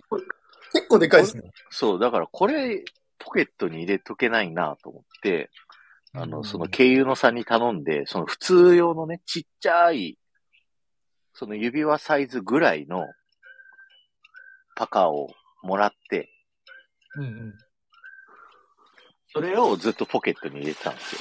[0.73, 1.51] 結構でかいですね。
[1.71, 2.85] そう、だからこれ、
[3.19, 5.51] ポケットに入れとけないなと思って、
[6.13, 6.45] あの、うん。
[6.45, 10.19] その経由のさんに頼んで、その普通用のね、ちっちゃい、
[11.33, 13.07] その指輪サイズぐらいの
[14.77, 15.31] パカを
[15.63, 16.29] もらって、
[17.17, 17.55] うんうん。
[19.33, 21.21] それをずっとポケットに入れてたんですよ。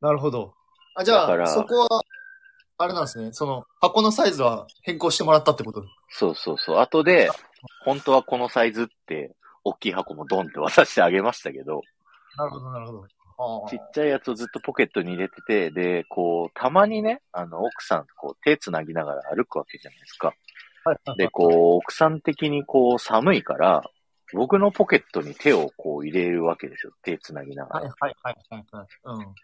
[0.00, 0.54] なるほど。
[0.94, 2.02] あ、じゃあ、そこは、
[2.78, 3.32] あれなんですね。
[3.32, 5.84] その、箱のサイズは変更してもらったってこと？
[6.08, 6.78] そうそうそう。
[6.78, 7.30] 後で、
[7.84, 11.82] 本当はこのサイズって、大きい箱もドンって渡してあげましたけど、
[12.36, 13.04] なるほど、なるほど。
[13.66, 20.32] あちっちゃいやつをずっとポケットに入れてて、で、こう、たまにね、あの、奥さんとこう、手繋ぎながら歩くわけじゃないですか。
[20.92, 23.82] はいで、こう、奥さん的にこう、寒いから、
[24.32, 26.92] 僕のポケットに手をこう入れるわけですよ。
[27.02, 27.86] 手繋ぎながら。
[27.86, 28.86] はいはいはいはいはい。
[29.04, 29.34] うん。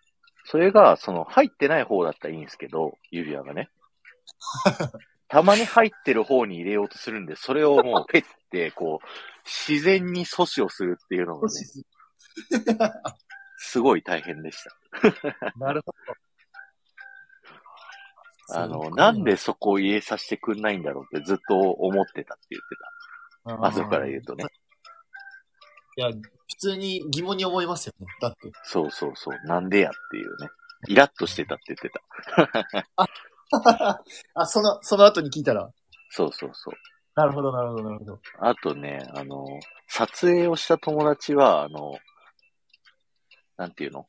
[0.45, 3.69] それが、その、入ってない方だったらいいんですけど、指輪がね。
[5.29, 9.07] たまに入ってる方に入れようとするんで、それをもうペッて、こう、
[9.45, 11.55] 自然に阻止をするっていうのがね、
[13.59, 14.71] すごい大変でした。
[15.59, 16.26] なるほど。
[18.51, 22.77] あの、なんでそこを入れさせてくんないんだろうってずっと思ってたって言って
[23.61, 23.67] た。
[23.67, 24.45] 後から言うとね。
[25.97, 28.07] いや、普通に疑問に思いますよね。
[28.21, 28.53] だって。
[28.65, 29.47] そうそうそう。
[29.47, 30.49] なんでやっていうね。
[30.89, 31.91] イラッとしてたって言って
[32.95, 34.01] た。
[34.35, 35.71] あ、その、その後に聞いたら。
[36.11, 36.75] そうそうそう。
[37.15, 38.21] なるほど、なるほど、なるほど。
[38.41, 39.45] あとね、あの、
[39.89, 41.95] 撮影をした友達は、あの、
[43.57, 44.07] なんていうの？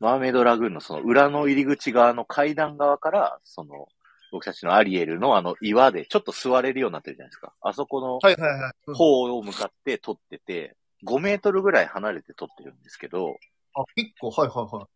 [0.00, 3.86] マーメイドラグーンのその裏の入り口側の階段側から、その、
[4.32, 7.52] 僕たちのアリエルのあの岩でちょっと座れるようになってるじゃないですか。
[7.60, 8.72] あそこのはいはいはい。
[8.86, 13.36] うん方を向かって撮ってて、5メートルぐらい離れて撮ってるんですけど、
[13.74, 14.86] あ、結構、はいはいはい。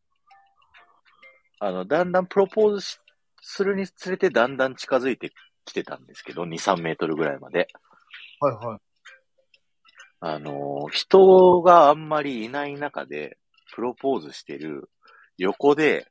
[1.60, 2.98] あの、だんだんプロポーズし
[3.42, 5.32] するにつれてだんだん近づいて
[5.64, 7.68] きてたんですけど、2、3メートルぐらいまで。
[8.40, 8.78] はいはい。
[10.20, 13.36] あの、人があんまりいない中で、
[13.74, 14.88] プロポーズしてる
[15.38, 16.06] 横で、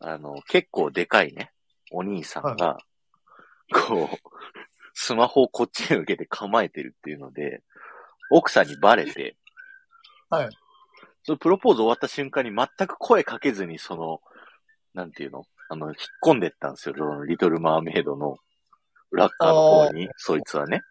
[0.00, 1.52] あの、結構でかいね、
[1.90, 2.78] お兄さんが、
[3.72, 4.16] こう、
[4.94, 7.62] スマホをこっちに向けて構えてるっていうので、
[8.30, 9.36] 奥さんにバレて、
[10.30, 10.48] はい。
[11.22, 14.20] そのプロポーズ終わった瞬間に全く声かけずに、その、
[14.92, 18.36] なんていうのあの、引っ込んでったんですよ、そのリトルマーメイドの
[19.10, 20.82] ラッカーの方に、そいつはね。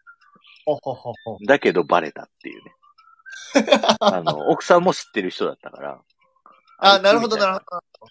[0.66, 1.38] ほほほほ。
[1.46, 2.74] だけどバレたっていうね。
[4.00, 6.02] あの、奥さんも知ってる人だったから。
[6.86, 8.08] あ、なるほど、なるほほ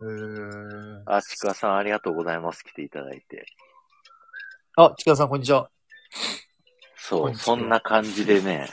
[0.00, 0.08] ど。
[0.08, 1.04] へー。
[1.04, 1.14] ど。
[1.14, 2.64] あ、ちくわさんありがとうございます。
[2.64, 3.46] 来ていただいて。
[4.76, 5.70] あ、ちくわさん、こんにちは。
[6.96, 8.68] そう、そんな感じでね、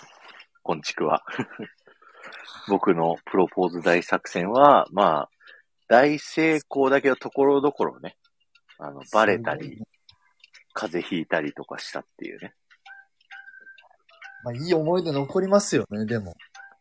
[0.64, 1.24] こんちくわ。
[2.68, 5.30] 僕のプロポーズ大作戦は、まあ、
[5.88, 8.18] 大成功だけど、ところどころね、
[8.80, 9.84] あの、バレたり、
[10.74, 12.56] 風邪ひいたりとかしたっていうね。
[14.44, 16.36] まあ、いい思い出残りますよね、でも。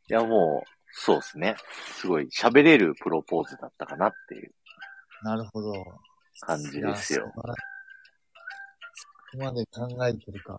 [0.08, 1.56] いや、もう、そうですね。
[1.94, 4.52] すごい喋れるプロポーズだったかなっていう。
[5.22, 5.72] なるほど。
[6.40, 7.54] 感じですよいや
[8.94, 10.58] そこまで考えてるか。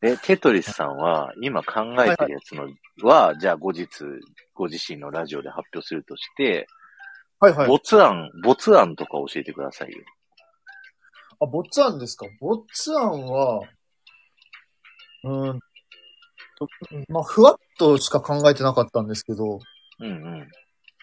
[0.00, 2.68] で、テトリスさんは、今考えてるやつの
[3.02, 3.88] は、じゃあ後日、
[4.52, 6.66] ご自身のラジオで発表するとして、
[7.40, 7.68] はいはい。
[7.68, 10.02] 没案、没案とか教えてくださいよ。
[11.40, 12.26] あ、ボッツァンですか？
[12.40, 13.60] ボッツァンは、
[15.24, 15.60] うーん
[16.58, 16.68] と、
[17.08, 19.58] まあ、ふわっとしか考えてなかったんですけど、
[20.00, 20.48] うんうん。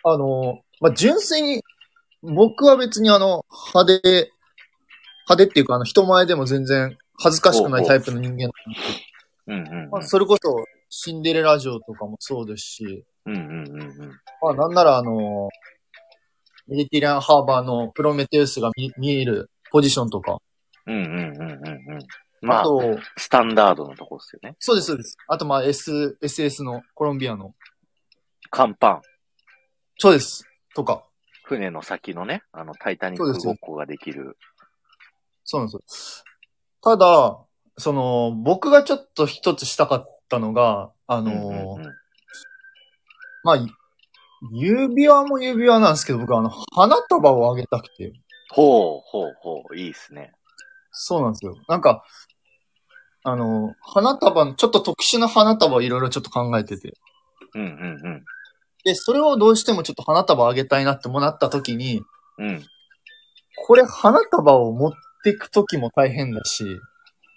[0.03, 1.63] あの、まあ、純粋に、
[2.21, 4.31] 僕は別にあの、派手、
[5.27, 8.51] 派手っていうか、あの、人前でも全然恥ずかしくないタイプの人間なんで、
[9.47, 13.35] うんうん、まあ、それこそ、シンデレラ城とかもそうですし、うん。
[13.35, 14.11] うんうんうんうん。
[14.41, 15.49] まあ、なんならあの、
[16.67, 20.37] メディテリアンハーバーのプロメテウスが見見えるポジションとか、
[20.85, 22.07] うんうんうんうんうん。
[22.41, 24.55] まあ、あと、スタンダードのとこですよね。
[24.59, 25.17] そうです、そうです。
[25.27, 27.53] あと、まあ、S、SS のコロンビアの、
[28.49, 29.01] 甲板。
[29.97, 30.45] そうです。
[30.75, 31.03] とか、
[31.43, 34.37] 船の先のね、あの、タイタニックごっこができる。
[35.43, 36.25] そうなんですよ。
[36.81, 37.39] ただ、
[37.77, 41.93] その、僕がちょっと一つしたかったのが、あの、うんうんうん
[43.43, 43.57] まあ、
[44.51, 48.13] 指輪も指輪なんですけど、僕はあの、花束をあげたくて。
[48.49, 50.31] ほうほうほう、いいっすね。
[50.91, 51.55] そうなんですよ。
[51.67, 52.03] なんか、
[53.23, 56.93] あの、花束、ちょっと特殊な花束をいろいろちょっと考えてて。
[57.53, 58.23] うんうん
[58.83, 62.01] で、それをどうしてもちょっと花束あげたいなってもなった時に、
[62.39, 62.47] うん。
[62.47, 62.65] うん。
[63.67, 64.91] これ花束を持っ
[65.23, 66.65] ていく時も大変だし、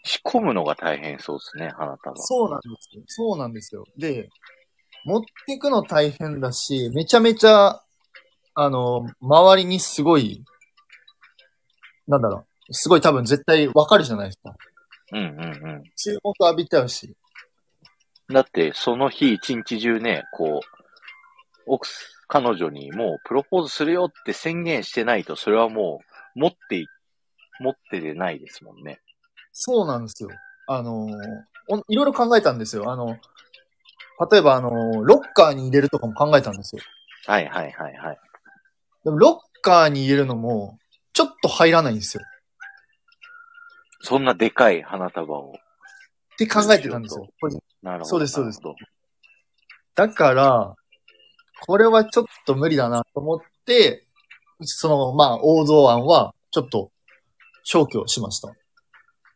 [0.05, 2.17] 仕込むのが大変そうですね、花束。
[2.17, 3.03] そうなんですよ。
[3.07, 3.85] そうなんですよ。
[3.99, 4.29] で、
[5.05, 7.83] 持っていくの大変だし、めちゃめちゃ、
[8.55, 10.43] あの、周りにすごい、
[12.07, 14.55] なんだろう、すごい多分絶対わかるじゃないですか。
[15.15, 15.83] うんうんうん。
[15.97, 17.15] 注目浴びちゃうし。
[18.29, 26.01] だって、その日一日中ね、こう、奥す、彼女にもうプロポーズするよって宣言してないと、それはも
[26.37, 26.87] う、持ってい、
[27.61, 29.01] 持ってでないですもんね。
[29.53, 30.31] そうなんですよ。
[30.67, 31.07] あの、
[31.69, 32.91] おいろいろ考えたんですよ。
[32.91, 33.19] あの、
[34.31, 36.83] 例えばあの、ロッカーに入れるとかも考えたんですよ。
[37.27, 38.19] はいはいはいはい。
[39.05, 40.79] でもロッカーに入れるのも、
[41.13, 42.25] ちょっと入らないんですよ。
[44.05, 45.55] そんなでかい花束を。
[46.35, 47.27] って考えてたんですよ。
[47.83, 48.05] なるほど。
[48.05, 48.61] そうですそうです
[49.95, 50.75] だから、
[51.67, 54.07] これはちょっと無理だなと思って、
[54.63, 56.91] その、まあ、王道案は、ちょっと、
[57.65, 58.55] 消去しました。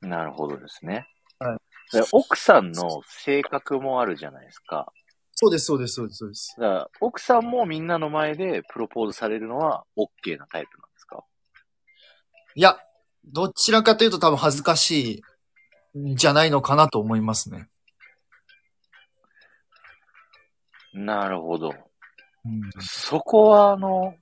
[0.01, 1.07] なるほどですね。
[1.39, 1.59] はい
[1.91, 4.93] で奥さんの性格もあるじゃないですか。
[5.33, 6.55] そうです、そうです、そうです、そうです。
[6.59, 11.25] だから奥さんもみんなの前でプロポーズされるのは OK なタイプなんですか？
[12.55, 12.77] いや、
[13.33, 15.23] どちらかというと多分恥ずかし
[15.95, 17.69] いんじゃないのかなと思いますね。
[20.93, 21.75] なるほど。
[22.45, 24.15] うん、そこは、あの、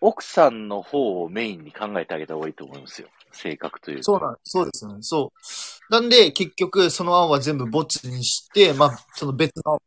[0.00, 3.08] 奥さんの方をメインに考えてあげた方がいいと思いますよ。
[3.32, 4.02] 性格というか。
[4.02, 4.98] そうなん、そうですよね。
[5.00, 5.92] そう。
[5.92, 9.80] なんで、結局、その案は全部ボツにして、まあ、その別の案を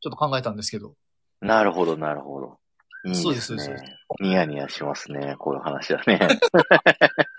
[0.00, 0.94] ちょっと考えたんですけど。
[1.40, 2.58] なるほど、なるほど。
[3.04, 3.22] いいですね。
[3.22, 3.84] そうですそうです
[4.20, 6.20] ニヤニヤしますね、こういう話だね。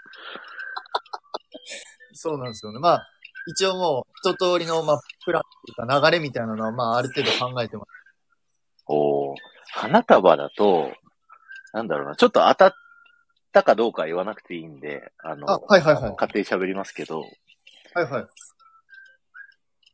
[2.16, 2.80] そうなんですよね。
[2.80, 3.08] まあ、
[3.48, 7.88] 一応もう、一通りの、まあ、プランというか流れみたいなのは、まあ、ある程度考えてます。
[8.88, 9.36] おー
[9.72, 10.94] 花束だと、
[11.74, 12.74] なんだろうな、ちょっと当たっ
[13.52, 16.12] たかどうかは言わなくていいんで、あの、あ、はいはいはい。
[16.12, 17.20] 勝手に喋りますけど、
[17.94, 18.28] はいはい。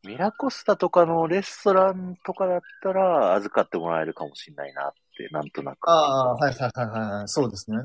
[0.03, 7.28] ミラコスタとかのレストランとかだったら預かってもらえるかもしれないなって、なんとなくああ、はいはいはいはいはい。
[7.28, 7.78] そうですね。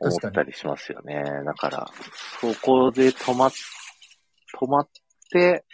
[0.00, 1.22] 思ったりしますよね。
[1.44, 1.86] だから、
[2.40, 3.52] そこで泊まっ、
[4.58, 4.88] 泊まっ
[5.30, 5.64] て、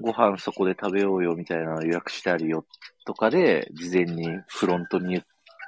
[0.00, 2.66] ご飯そこで食べようよみたいなの予約してあるよ
[3.06, 5.22] とかで、事前にフロントに言っ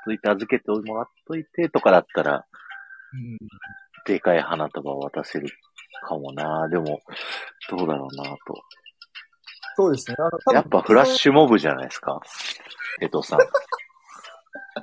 [0.04, 2.46] といて預けてもらっといてとかだったら、
[3.12, 3.38] うん。
[4.06, 5.48] でかい花束を渡せる
[6.06, 6.68] かもな。
[6.68, 7.00] でも、
[7.70, 8.38] どうだろうなと。
[9.76, 10.16] そうですね。
[10.52, 12.20] やっぱフラッシュモブじゃないですか。
[13.00, 13.38] 江藤さん。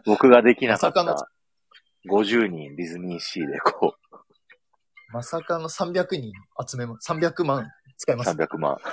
[0.06, 1.30] 僕ができなかった
[2.10, 4.16] 50人ディズニーシーでこう、
[5.14, 6.34] まさかの300人
[6.68, 7.12] 集めます。
[7.12, 8.32] 300万使います。
[8.32, 8.78] 300万。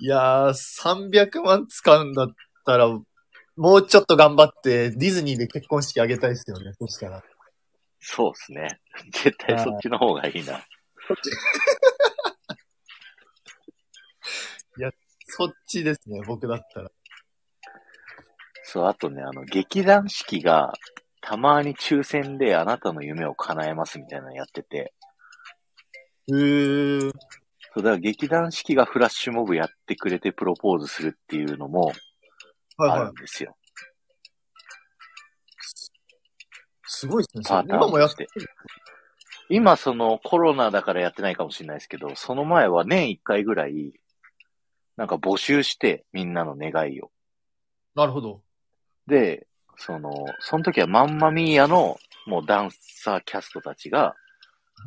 [0.00, 2.28] いやー、300万使うんだっ
[2.64, 2.86] たら、
[3.56, 6.72] もうちょっと頑張って、ディズニーで結婚式あげたいですよね。
[6.78, 7.24] そしたら。
[8.00, 8.80] そうですね。
[9.12, 10.64] 絶対そっちの方がいいな。
[15.30, 16.90] そっちですね、僕だったら。
[18.70, 20.74] そう、あとね、あの、劇団四季が、
[21.22, 24.92] たまに抽選であなたの夢を叶えますみたいなのやってて、
[26.28, 27.10] へー。
[27.10, 31.92] そう、だから劇団四季がフラッシュモブやってくれてプロポーズするっていうのも
[32.76, 33.14] はいはいあるん。
[33.14, 33.56] ですよ。
[36.84, 37.42] すごいですね。
[37.44, 38.26] パターン今もやって
[39.48, 43.94] 今、そのコロナだからやってないかもしれないですけど、その前は年1回ぐらい、
[44.96, 47.10] なんか募集して、みんなの願いを。
[47.94, 48.42] なるほど。
[49.08, 49.46] で、
[49.76, 54.14] その、その時はマンマミーヤのもうダンサーキャストたちが、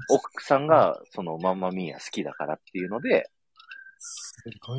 [0.10, 3.30] 奥さんがそのマンマミーヤ好きだからっていうので、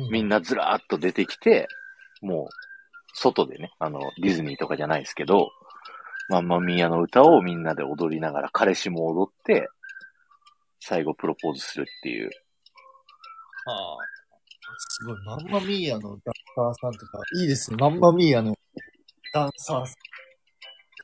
[0.09, 1.67] みんなずらーっと出てきて、
[2.21, 2.47] もう、
[3.13, 5.51] 外でね、あの、ディズニーとかじゃないですけど、
[6.29, 9.67] マンマミーヤの歌をみんなで踊りながら、彼氏も踊って、
[10.79, 12.29] 最後プロポーズするっていう。
[13.65, 14.13] はあ。
[14.77, 15.17] すごい。
[15.25, 17.77] マンマミーヤのダンサーさんとか、いいですね。
[17.79, 18.55] マンマミーヤの
[19.33, 19.93] ダンサーさ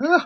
[0.01, 0.07] ん。
[0.07, 0.25] うわ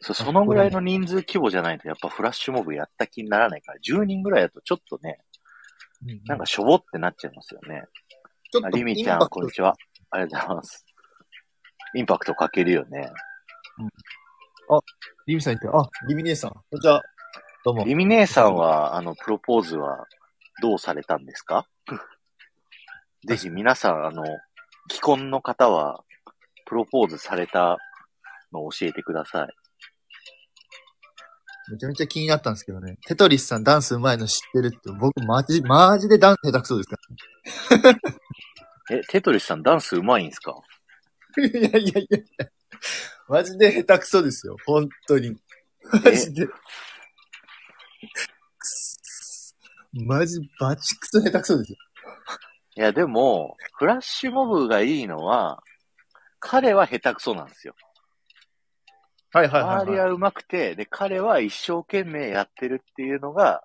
[0.00, 5.18] そうそのぐらいの人数規模じゃないと、やっぱフラッシュモブやった気にならないから、10人ぐらいだとちょっとね、
[6.26, 7.82] なんかしょぼってなっちゃいますよね。
[7.84, 7.88] あ
[8.52, 9.74] ちょっとリミちゃん、こんにちは。
[10.10, 10.84] ありがとうございます。
[11.94, 13.10] インパクトかけるよね。
[15.26, 16.50] リミさんいて、あ、リミ姉さん。
[16.50, 17.02] こんにちは。
[17.64, 17.84] どうも。
[17.84, 20.06] リミ姉さんは、あの、プロポーズは
[20.62, 21.66] どうされたんですか？
[23.26, 24.24] ぜひ皆さん、あの、
[24.90, 26.04] 既婚の方は、
[26.66, 27.78] プロポーズされた
[28.52, 29.48] のを教えてください。
[31.72, 32.96] めちゃめちゃ気になったんですけどね。
[33.06, 36.96] テトリスさんダンス上手いの知ってるって、僕マジ、マジでダンス下手くそですか
[38.92, 40.52] え、テトリスさんダンス上手いんすか？
[41.36, 41.44] ら。
[41.44, 42.08] いやいやいやい
[42.38, 42.46] や。
[43.28, 44.56] マジで下手くそですよ。
[44.64, 45.36] 本当に。
[46.04, 46.46] マジで。
[50.06, 51.78] マジバチクソ下手くそですよ。
[52.76, 55.62] いや、でも、フラッシュモブがいいのは、
[56.40, 57.74] 彼は下手くそなんですよ。
[59.32, 59.82] はいはいはい、はい。
[59.82, 63.62] 周りは上手くて、で、彼は一生懸命やってるっていうのが、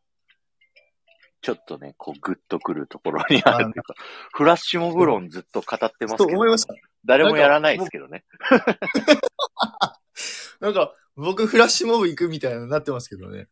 [1.42, 3.96] ちょっとね、こう、グッとくるところにあるっていうか、
[4.32, 6.76] フラッシュモブ論ずっと語ってますけど、そう思いました。
[7.04, 8.24] 誰もやらないですけどね。
[10.60, 13.48] なんか、僕フラッシュモブ行くみたいになってますけどね。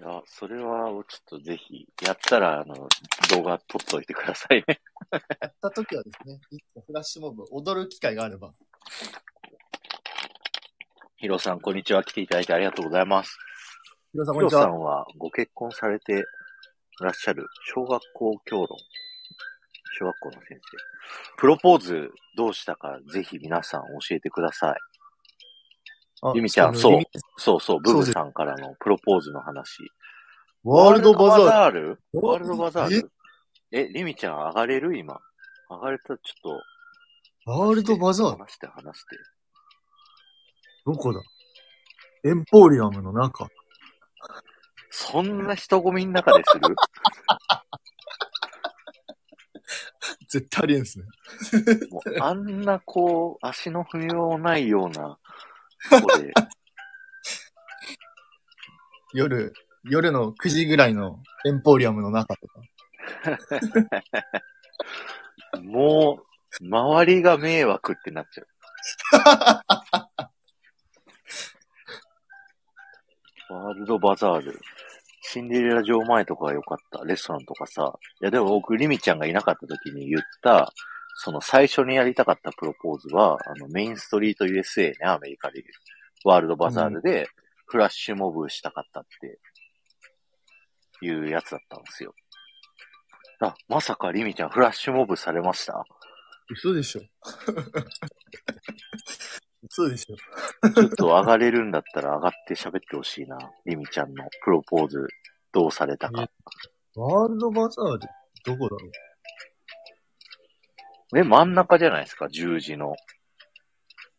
[0.00, 2.88] いや、それは、ちょっとぜひ、やったら、あの、
[3.28, 4.80] 動画撮っといてくださいね。
[5.12, 8.54] やった時はですね、いつかフラッシュモブ踊る機会があれば。
[11.18, 12.02] ヒロさん、こんにちは。
[12.02, 13.36] 来ていただいてありがとうございます。
[14.12, 14.60] ヒロさん、ヒこんにちは。
[14.62, 18.68] ロさんは、ご結婚されていらっしゃる、小学校教論。
[19.98, 20.60] 小学校の先生。
[21.36, 24.89] プロポーズどうしたか、ぜひ皆さん教えてください。
[26.22, 27.02] あリミちゃんそう
[27.38, 29.90] そうそう、ブブさんからのプロポーズの話。
[30.62, 31.98] ワールドバザール？
[32.14, 33.10] ールワールドバザール？
[33.72, 34.96] え、リミちゃん上がれる？
[34.98, 35.18] 今。
[35.70, 36.60] 上がれたらちょっ
[37.46, 37.50] と。
[37.50, 38.38] ワールドバザール？
[38.38, 39.16] 話して話して。
[40.84, 41.20] どこだ？
[42.24, 43.48] エンポーリアムの中。
[44.90, 46.62] そんな人混みの中でする？
[50.28, 51.06] 絶対ありえんすね。
[51.90, 55.18] もうあんなこう、足の踏み場もないような、
[55.88, 56.32] とこで、
[59.14, 59.52] 夜、
[59.84, 62.60] 夜の9時ぐらいのエンポリアムの中とか。
[65.62, 68.46] もう、周りが迷惑ってなっちゃう。
[73.52, 74.60] ワールドバザール。
[75.22, 77.04] シンデレラ城前とかが良かった。
[77.04, 77.98] レストランとかさ。
[78.20, 80.72] いやでも僕、リミちゃんがいなかった時に言った、
[81.22, 85.66] その最初にやりたかったプロポーズは、あの、メインストリート USA ね、アメリカでいう。
[86.24, 87.28] ワールドバザールで、
[87.66, 89.38] フラッシュモブしたかったって、
[91.02, 92.14] いうやつだったんですよ。
[93.40, 95.84] あ、まさかリミちゃんフラッシュモブされました？
[96.50, 97.02] 嘘でしょ。
[99.68, 100.16] 嘘でしょ。
[100.72, 103.36] ちょっと上がれるんだったら上がって喋ってほしいな。
[103.66, 105.06] リミちゃんのプロポーズ、
[105.52, 106.30] どうされたか。
[106.94, 108.08] ワールドバザール
[108.46, 108.90] どこだろう？
[111.12, 112.94] ね、真ん中じゃないですか、十字の。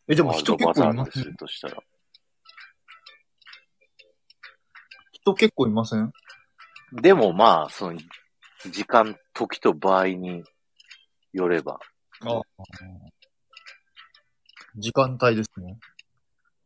[0.08, 1.82] え、でも人結バザールです構いませんるとしたら。
[5.12, 6.12] 人結構いません？
[6.92, 7.98] でもまあ、その、
[8.70, 10.44] 時間、時と場合に
[11.32, 11.78] よれば、
[12.24, 12.42] あ
[14.76, 15.78] 時間帯ですね。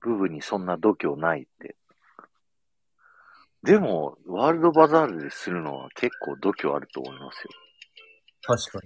[0.01, 1.77] 部分にそんな度胸ないって。
[3.62, 7.51] でも、ワールドバザールでするのは結構度胸あると思いますよ。
[8.43, 8.85] 確かに。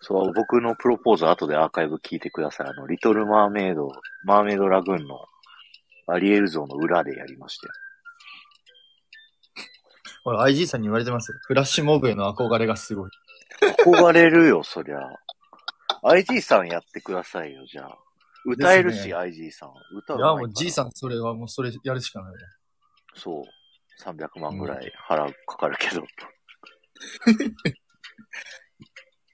[0.00, 2.68] そう、僕のプロポーズ後でアーカイブ聞いてください。
[2.68, 3.90] あの、リトルマーメイド、
[4.24, 5.26] マーメイドラグーンの
[6.06, 7.72] アリエル像の裏でやりましたよ。
[10.24, 11.38] ほら、IG さんに言われてますよ。
[11.42, 13.10] フラッシュモブへの憧れがすごい。
[13.86, 15.00] 憧れるよ、そりゃ。
[16.02, 17.98] IG さんやってくださいよ、じゃあ。
[18.46, 19.72] 歌えるし、ね IG さん。
[19.94, 22.38] 歌ういや、もう G さん、それはもうそれやるしかないわ。
[23.14, 23.44] そう。
[24.02, 26.02] 300万ぐらい払う、かかるけど。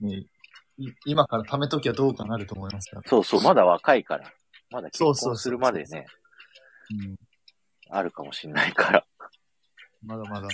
[0.01, 0.29] ねい
[1.05, 3.03] 今から貯めときはどうかなると思いますから。
[3.07, 4.31] そうそう、まだ若いから。
[4.71, 6.07] まだ結婚するまでね、
[6.91, 7.17] うん。
[7.91, 9.07] あるかもしんないから。
[10.05, 10.49] まだまだ。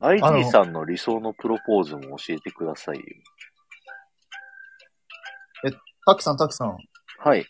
[0.00, 3.02] IG さんの理想のプロポーズも教えてくださいよ。
[6.06, 6.76] たくさんたくさん。
[7.18, 7.44] はい。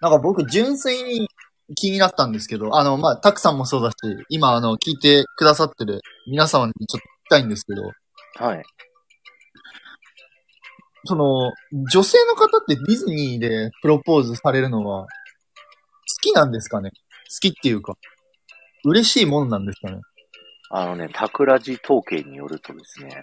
[0.00, 1.28] なんか僕、純粋に
[1.76, 3.96] 気になったんですけど、あの、まあ、たくさんもそうだし、
[4.28, 7.82] 今、あの、聞いてくださってる皆様にちょっと聞きたいんですけど、
[8.36, 8.62] はい。
[11.04, 11.52] その、
[11.92, 15.08] 女性の方ってディズニーでプロポーズされるのは、好
[16.22, 16.90] きなんですかね？
[16.90, 16.96] 好
[17.40, 17.96] きっていうか、
[18.84, 20.00] 嬉しいもんなんですかね？
[20.70, 23.22] あのね、タクラジ統計によるとですね、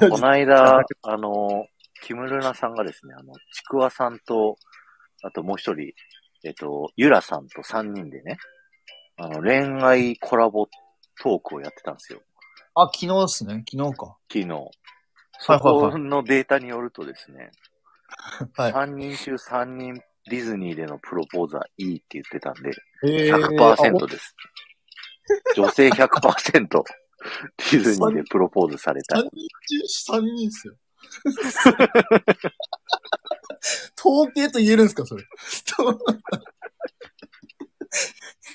[0.00, 1.66] ここの間、あの、
[2.02, 4.56] キムルナさんがですね、あの、ちくわさんと、
[5.22, 5.92] あともう一人、
[6.44, 8.38] えっと、ゆらさんと三人でね、
[9.16, 10.66] あの、恋愛コラボ
[11.22, 12.20] トークをやってたんですよ。
[12.78, 13.64] あ、昨日ですね。
[13.70, 14.18] 昨日か。
[14.30, 14.48] 昨日。
[14.48, 14.70] はい
[15.38, 17.50] そこのデータによるとですね、
[18.56, 18.72] はい。
[18.72, 22.70] 3人中3人ディズニーでのプロポーズはいいって言ってたんで、
[23.04, 24.34] え100%です。
[25.54, 29.28] 女性100%ディズニーでプロポーズされた3。
[29.30, 29.30] 人
[30.08, 30.76] 中3人っすよ。
[33.98, 35.24] 統計と言えるんですか、それ？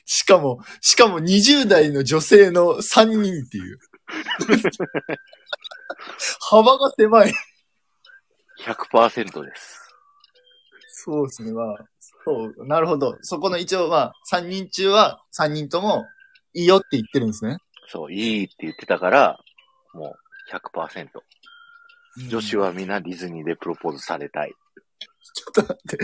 [0.05, 3.79] しかも、しかも20代の女性の3人っていう。
[6.49, 7.33] 幅が狭い。
[8.59, 9.81] 100%です。
[11.03, 11.77] そうですね、まあ。
[12.25, 13.17] そう、なるほど。
[13.21, 16.05] そこの一応、まあ、3人中は3人とも
[16.53, 17.57] いいよって言ってるんですね。
[17.87, 19.39] そう、いいって言ってたから、
[19.93, 21.07] もう100%。
[22.29, 24.53] 女子はみんなディズニーでプロポーズされたい。
[25.33, 25.97] ちょっと待って。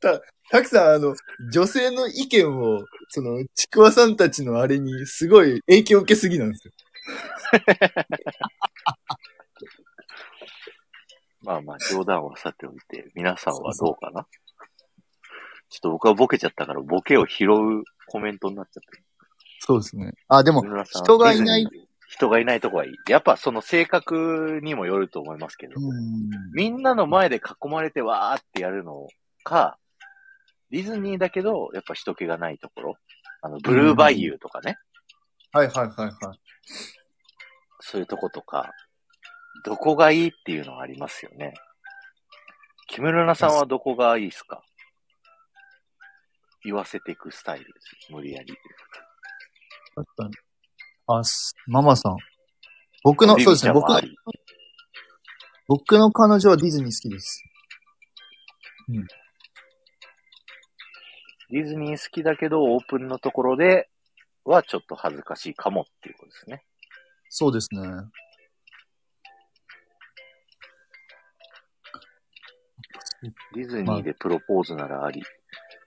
[0.00, 1.14] た、たくさん、あの、
[1.52, 6.72] 女性の意見を、その、ちくわさんたちのあれに、すごい影響を受けすぎなんですよ。
[11.42, 14.28] まあまあ、冗談はさておいて、皆さんはどうかな？
[15.68, 17.48] ちょっと僕はボケちゃったから、ボケを拾う
[18.06, 19.02] コメントになっちゃってる。
[19.58, 20.12] そうですね。
[20.28, 21.66] あ、でも、人がいない
[22.08, 22.92] 人がいないとこがいい。
[23.08, 25.80] やっぱその性格にもよると思いますけど、
[26.52, 29.08] みんなの前で囲まれてわーってやるの
[29.44, 29.78] か、
[30.70, 32.96] ディズニーだけど、やっぱ人気がないところ。
[33.40, 34.76] あの、ブルーバイユーとかね。
[35.52, 36.40] はいはいはいはい。
[37.80, 38.70] そういうとことか、
[39.64, 41.54] どこがいいっていうのはありますよね。
[42.88, 44.62] 木村菜さんはどこがいいですか？
[46.64, 48.12] 言わせていくスタイルです。
[48.12, 48.54] 無理やり。
[49.94, 50.34] 確かに。
[51.08, 52.16] あ、すママさん。
[53.02, 53.72] 僕の、そうですね。
[53.72, 54.00] 僕の
[55.66, 57.44] 僕の彼女はディズニー好きです。
[61.50, 63.88] ディズニー好きだけど、オープンのところで
[64.44, 66.64] はちょっと恥ずかしいかもっていうことですね。
[67.28, 67.80] そうですね。
[73.54, 75.22] ディズニーでプロポーズならあり、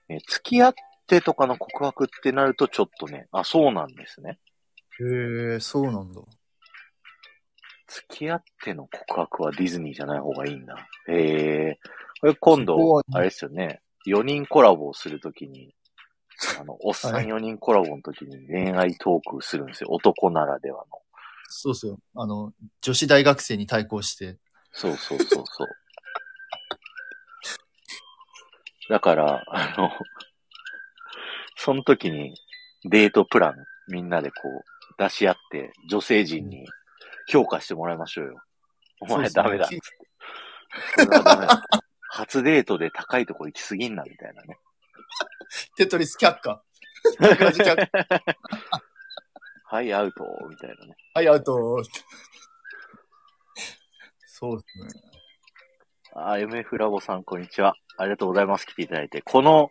[0.08, 0.74] え、付き合っ
[1.06, 4.38] てとかの告白ってなるとちょっとね、あ、そうなんですね。
[5.00, 6.22] へえ、そうなんだ。
[7.88, 10.88] 付き合っての告白はディズニーじゃない方がいいんだ。
[11.08, 11.78] へえ。
[12.20, 13.80] これ今度、あれですよね。
[14.06, 15.74] 4人コラボをするときに、
[16.60, 19.90] あの、おっさんはい4人コラボの時に恋愛トークするんですよ。
[19.90, 20.98] 男ならではの。
[21.48, 21.98] そうっすよ。
[22.14, 24.36] あの、女子大学生に対抗して。
[24.72, 25.68] そうそうそうそう。
[28.88, 29.90] だから、あの、
[31.56, 32.34] その時に
[32.84, 33.54] デートプラン
[33.88, 36.66] みんなでこう出し合って女性陣に
[37.28, 38.34] 評価してもらいましょうよ。
[39.00, 39.68] お前ダメだ
[40.96, 41.62] ダメだ。
[42.08, 44.58] 初デートで高いとこ行きすぎんなみたいなね。
[45.76, 46.62] テトリス却下。
[49.64, 50.96] はい、 アウトみたいなね。
[51.14, 51.82] はい、アウト。
[54.26, 55.02] そうですね。
[56.14, 57.74] あ、MF ラボさん、こんにちは。
[57.96, 58.66] ありがとうございます。
[58.66, 59.22] 来ていただいて。
[59.22, 59.70] この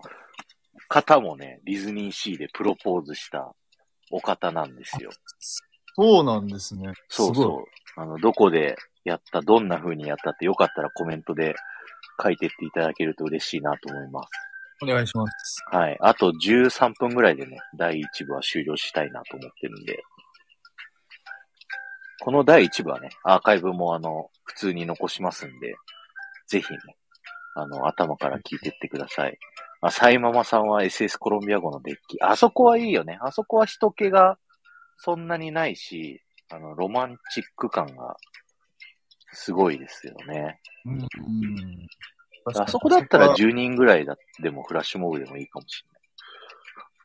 [0.87, 3.53] 方もね、ディズニーシーでプロポーズした
[4.11, 5.11] お方なんですよ。
[5.95, 6.93] そうなんですね。
[7.09, 7.65] そうそ
[7.97, 7.99] う。
[7.99, 11.55] あの、どこでやった、どんな風にやったってよかったらコメントで
[12.21, 14.29] 書いてっていただけると嬉しいなと思います。
[14.81, 15.63] お願いします。
[15.71, 15.97] はい。
[16.01, 20.03] あと13分ぐらいでね、第1部は終了したいなと思ってるんで。
[22.21, 25.75] この第1部はね、アーカイブもあの、普通に残しますんで、
[26.47, 26.79] ぜひね、
[27.55, 29.37] あの、頭から聞いてってください。
[29.81, 32.17] あ、サイママさんは SS コロンビア語のデッキ。
[32.21, 33.17] あそこはいいよね。
[33.21, 34.37] あそこは人気が
[34.97, 38.17] そんなにないし、あの、ロマンチック感が
[39.31, 40.59] すごいですよね。
[40.85, 40.99] うん。
[40.99, 41.07] うん
[42.45, 46.01] あそこだったらあそこは10人ぐらいだでもフラッシュモブでもいいかもしれない。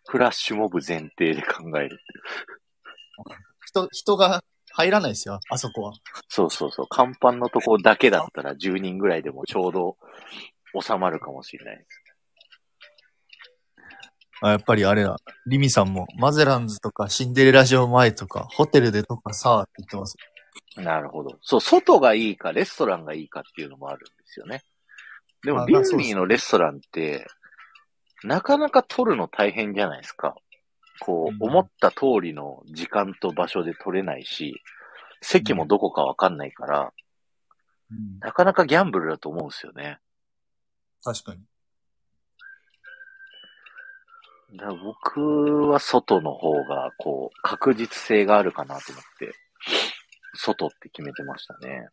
[0.09, 2.01] フラッシュモブ前提で考える。
[3.64, 5.93] 人、人が入らないですよ、あそこは。
[6.28, 6.86] そうそうそう。
[6.88, 9.97] 甲板のとこだけだったら10人ぐらいでもちょうど
[10.80, 12.11] 収まるかもしれないです。
[14.43, 15.18] あやっぱりあれだ。
[15.47, 20.16] リミさんも、マゼランズとかシンデレラ城前とか、ホテルでとかさ、って言ってます。
[20.76, 21.36] なるほど。
[21.43, 24.62] そう、外がいいか、レストランがいいかっていうのもあるんですよね。
[25.43, 27.26] でも、あディズニーのレストランって、
[28.22, 30.36] なかなか撮るの大変じゃないですか。
[31.01, 34.62] こう、うん思った通りの時間と場所で撮れないし、
[35.22, 36.93] 席もどこかわかんないから、
[37.91, 38.18] うん。
[38.20, 39.99] なかなかギャンブルだと思うんですよね。
[41.03, 41.43] 確かに。
[44.57, 49.32] だから僕は外の方が、こう、確実性があるかなと思って、
[50.34, 51.88] 外って決めてましたね。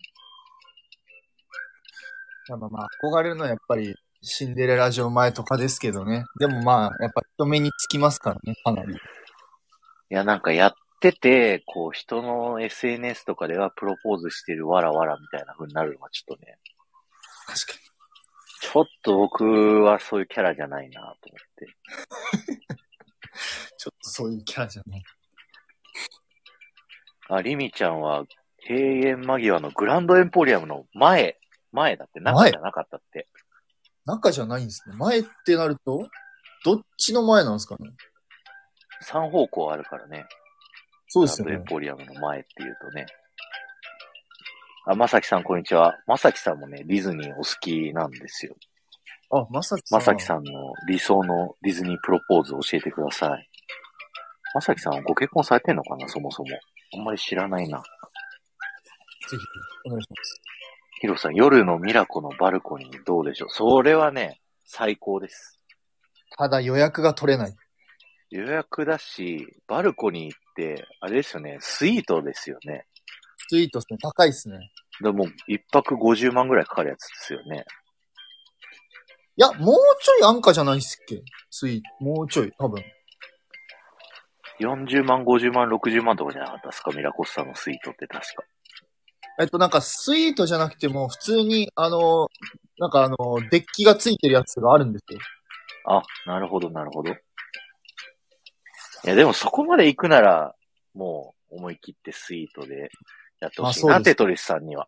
[2.49, 6.25] まあまあまあ、憧れるのはやっぱり、シンデレラ城前とかですけどね。
[6.39, 8.93] でもまあ、やっぱ人目につきますからね、かなり。
[8.93, 8.97] い
[10.09, 16.57] や、なんかやってて、こう、人の SNS とかではプロポーズしてるわらわらみたいな風になるのはちょっとね、
[17.45, 17.87] 確かに。
[18.59, 19.43] ちょっと僕
[19.83, 21.15] はそういうキャラじゃないなと思っ
[21.55, 21.67] て。
[23.77, 25.03] ちょっとそういうキャラじゃない。
[27.29, 28.25] あ、リミちゃんは
[28.67, 31.37] 閉園間際のグランドエンポリアムの前、
[31.78, 33.28] 前だって中じゃなかったって。
[34.05, 34.95] 中じゃないんですね。
[34.97, 36.09] 前ってなると、
[36.65, 37.91] どっちの前なんですかね
[39.05, 40.25] ？3方向あるからね。
[41.07, 41.63] そうですよねエン。
[41.65, 43.05] ポリアムの前っていうとね。
[44.86, 45.95] あ、まさきさんこんにちは。
[46.07, 48.55] まさきさんもね、ディズニーお好きなんですよ。
[49.30, 49.99] あ、まさきさん。
[49.99, 53.49] まさきさんの理想のディズニープロポーズを教えてください。
[54.55, 56.49] まさきさんはご結婚されてんのかなそもそも。
[56.95, 57.80] あんまり知らないな。
[57.80, 57.84] ぜ
[59.38, 59.38] ひ、
[59.86, 60.46] お願いします。
[60.99, 63.49] ヒロさん、夜のミラコのバルコニーどうでしょう？
[63.49, 65.59] それはね、最高です。
[66.37, 67.55] ただ予約が取れない。
[68.29, 72.85] 予約だし、バルコニーって、あれですよね、スイートですよね。
[73.49, 73.97] スイートですね。
[74.01, 74.71] 高いですね。
[75.01, 77.63] でも、一泊50万ぐらいかかるやつですよね。
[79.35, 81.21] いや、もうちょい安価じゃないっすっけ？
[81.51, 82.03] スイート。
[82.03, 82.83] もうちょい、多分。
[84.59, 86.91] 40万、50万、60万とかじゃなかったですか？
[86.91, 88.43] ミラコスタのスイートって確か。
[89.39, 92.27] えっと、なんか、スイートじゃなくても、普通に、あの、
[92.79, 93.17] なんかあの、
[93.51, 95.19] デッキがついてるやつがあるんですよ。
[95.85, 97.11] あ、なるほど、なるほど。
[97.11, 97.15] い
[99.03, 100.55] や、でもそこまで行くなら、
[100.93, 102.89] もう思い切ってスイートで
[103.39, 104.88] やってほしいな、まあそうですテトリスさんには。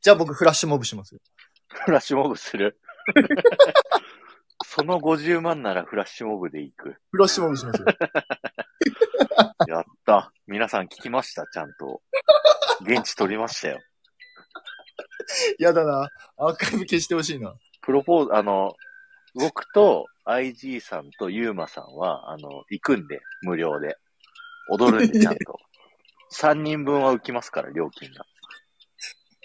[0.00, 1.20] じゃあ僕、フラッシュモブしますよ。
[1.68, 2.78] フラッシュモブする？
[4.64, 6.96] その50万ならフラッシュモブで行く。
[7.10, 7.86] フラッシュモブしますよ。
[9.68, 10.32] やった。
[10.46, 11.46] 皆さん聞きました？
[11.46, 12.02] ちゃんと。
[12.82, 13.80] 現地取りましたよ。
[15.58, 16.08] やだな。
[16.36, 17.54] アーカイブ消してほしいな。
[17.80, 18.74] プロポーズ、あの、
[19.34, 23.96] 僕と IG さんとユーマさんは、あの、行くんで、無料で。
[24.68, 25.58] 踊るんで、ちゃんと。
[26.34, 28.24] 3人分は浮きますから、料金が。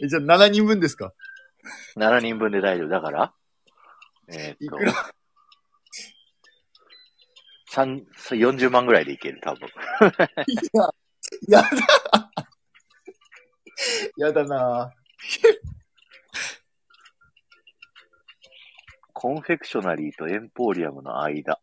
[0.02, 1.14] え、じゃあ7人分ですか
[1.96, 2.88] ？7人分で大丈夫。
[2.90, 3.34] だから、
[4.30, 4.94] えーっいくら？
[4.94, 5.00] と、
[7.78, 9.68] 三40万ぐらいでいける、多分。
[9.68, 11.70] いや、やだ。
[14.18, 14.92] やだな
[19.14, 21.60] コンフェクショナリーとエンポリアムの間。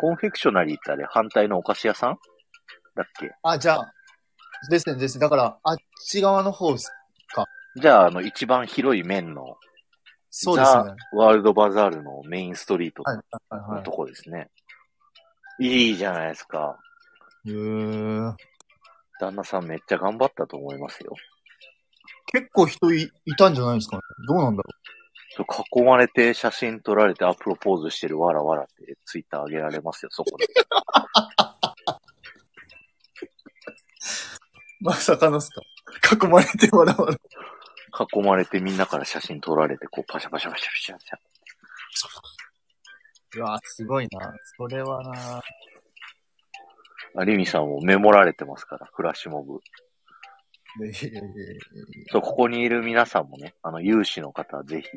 [0.00, 2.18] コンフェクショナリーってあれ反対のお菓子屋さん？
[2.94, 3.32] だっけ？
[3.42, 3.92] あ、じゃあ、
[4.70, 5.22] ですね、ですね。
[5.22, 6.92] だから、あっち側の方です。
[7.76, 9.56] じゃあ、あの、一番広い面の、
[10.30, 10.82] そうですね。
[11.12, 13.02] ザ・ワールドバザールのメインストリート
[13.50, 14.50] のとこですね。
[15.60, 16.78] いいじゃないですか。
[17.44, 17.50] い。
[17.50, 18.34] へー
[19.20, 21.14] 旦那さんめっちゃ頑張ったと思いますよ。
[22.32, 24.02] 結構人いいたんじゃないですかね。
[24.26, 24.70] どうなんだろ
[25.36, 25.46] そう
[25.80, 30.46] 囲まれて写真撮られてアプロポーズしてるわらわらってツイッター上げられますよ、そこで。
[30.46, 30.48] う。
[34.84, 35.60] まさかのっすか？
[36.26, 37.16] 囲まれて笑われ
[38.14, 41.16] 囲まれてみんなから写真撮られて、こうパシャパシャパシャパシャパシャ。
[43.36, 44.34] うわすごいな。
[44.56, 45.42] それはな
[47.16, 49.60] あリミさんもメモられてますから、フラッシュモブ。
[52.12, 54.88] そう、ここにいる皆さんもね、あの、有志の方、ぜひ、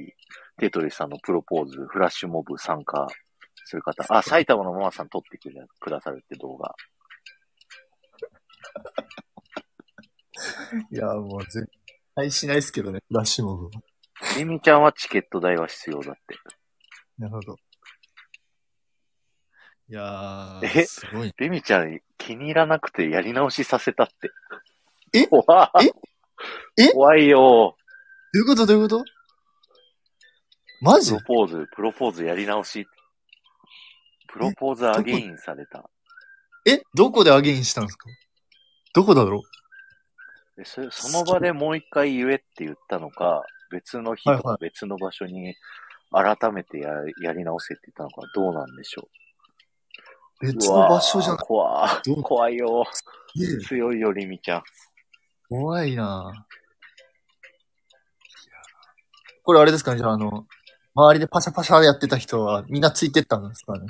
[0.58, 3.08] テトリスさんのプロポーズ、フラッシュモブ参加
[3.66, 6.76] する方、あ、埼玉のママさん撮ってくれくださるって動画。
[10.92, 11.68] いや、もう絶
[12.16, 13.72] 対しないですけどね、フラッシュモブは。
[14.38, 16.38] リミちゃんはチケット代は必要だって。
[17.18, 17.58] なるほど。
[19.90, 20.68] いやえ？
[20.68, 21.34] ー、すごい。
[21.38, 24.32] リミちゃん気に入らなくてやり直しさせたって。
[25.14, 25.28] え？
[25.28, 25.88] 怖い。
[26.78, 26.84] え？
[26.86, 26.92] え？
[26.94, 27.76] 怖いよ。
[28.34, 28.66] どういうこと？
[28.66, 29.06] どういうこと？
[30.82, 31.12] マジ？
[31.12, 32.88] プロポーズ、プロポーズやり直し。
[34.28, 35.90] プロポーズアゲインされた。
[36.66, 36.82] え？
[36.96, 38.10] どこでアゲインしたんですか？
[38.94, 39.42] どこだろう？
[40.58, 45.56] でそその場でもう一回言えって言ったのか、別の日とか別の場所に
[46.12, 46.90] 改めてや
[47.22, 49.08] やり直せって言ったのか、どうなんでしょう？
[50.44, 52.86] 別の場所じゃな怖どう怖いよ。
[53.68, 54.64] 強いよ、リミちゃん。
[55.50, 56.54] 怖いなぁ
[59.44, 60.46] これあれですかねじゃあ、あの、
[60.96, 63.88] 周りでパシャパシャやってた人はみんなついてったんですかね？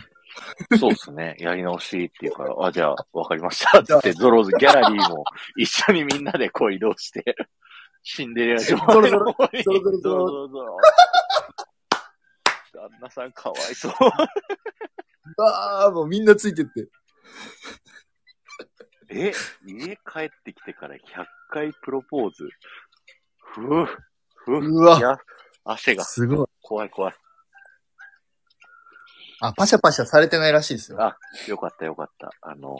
[0.79, 1.35] そうですね。
[1.41, 3.83] やり直しって言うから、あ、じゃあ、わかりました。
[3.83, 5.23] つって、ゾロズ、ギャラリーも
[5.57, 7.35] 一緒にみんなでこう移動して、
[8.03, 10.77] シンデレラ城ゾロゾロの方にゾロゾロゾロゾロゾロゾロ
[12.73, 13.93] 旦那さんかわいそう。
[15.37, 16.89] ああ、もうみんなついてって。
[19.09, 19.31] え、
[19.65, 20.99] 家帰ってきてから100
[21.49, 22.49] 回プロポーズ。
[23.37, 23.85] ふぅ、
[24.35, 25.17] ふぅ、うわいや、
[25.63, 26.47] 汗がすごい。
[26.61, 27.15] 怖い怖い。
[29.39, 31.01] あ、パシャパシャされてないらしいですよ。
[31.01, 31.17] あ、
[31.47, 32.31] よかったよかった。
[32.41, 32.77] あの、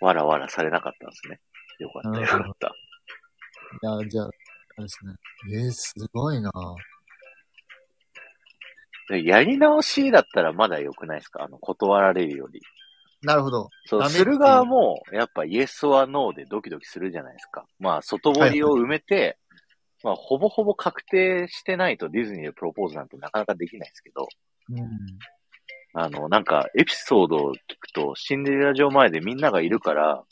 [0.00, 1.40] わらわらされなかったんですね。
[1.78, 2.68] よかったよかった。
[2.68, 4.30] いや、じゃあ、あ
[4.78, 5.14] れですね。
[5.52, 6.82] えー、すごいなぁで
[9.16, 11.44] やり直しだったらまだ良くないですか？
[11.44, 12.60] あの、断られるより。
[13.22, 13.70] なるほど。
[13.86, 17.66] そう、する側も、やっぱイエスはノーでドキドキするじゃないですか。
[17.78, 19.38] まあ、外堀を埋めて、
[20.04, 24.28] まあ、ほぼほぼ確定してないとディズニーでプロポーズなんてなかなかできないですけど、
[24.70, 24.88] うん。
[25.94, 30.22] あの、なんか、エピソードを聞くと、シンデレラ城前でみんながいるから、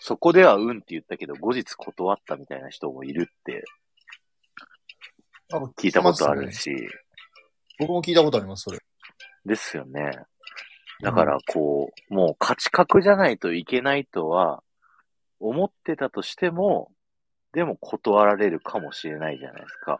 [0.00, 3.64] そこではうんって言ったけど、後日断ったみたいな人もいるって
[5.52, 6.74] あ聞いたことあるし、
[7.78, 8.78] 僕も聞いたことあります、それ。
[9.44, 10.12] ですよね。
[11.02, 14.62] だから、こう、もう価値格じゃないといけないとは、
[15.40, 16.92] 思ってたとしても、
[17.52, 19.98] でも断られるかもしれないじゃないですか。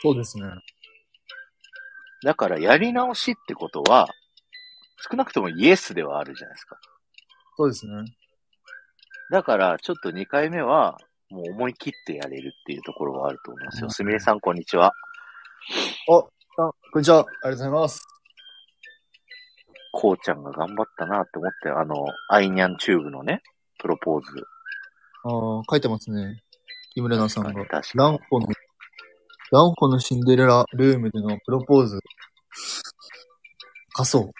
[0.00, 0.44] そうですね。
[2.24, 4.08] だから、やり直しってことは、
[5.10, 6.78] 少なくともイエスではあるじゃないですか。
[7.56, 7.92] そうですね。
[9.30, 10.98] だから、ちょっと2回目は、
[11.28, 13.86] もう思い切ってやれるっていうところはあると思いますよ。
[13.86, 14.92] うんすみれさん、こんにちは。
[16.10, 16.24] あ、
[16.92, 17.20] こんにちは。
[17.20, 18.06] ありがとうございます。
[19.94, 21.94] こうちゃんが頑張ったなって思って、あの、
[22.28, 23.40] アイニャンチューブのね、
[23.78, 24.26] プロポーズ。
[25.24, 26.42] ああ、書いてますね。
[26.92, 27.64] 木村奈さんが。
[27.64, 28.46] 確かにランホの、
[29.52, 31.98] ランホのシンデレラルームでのプロポーズ。
[33.94, 34.30] 仮装。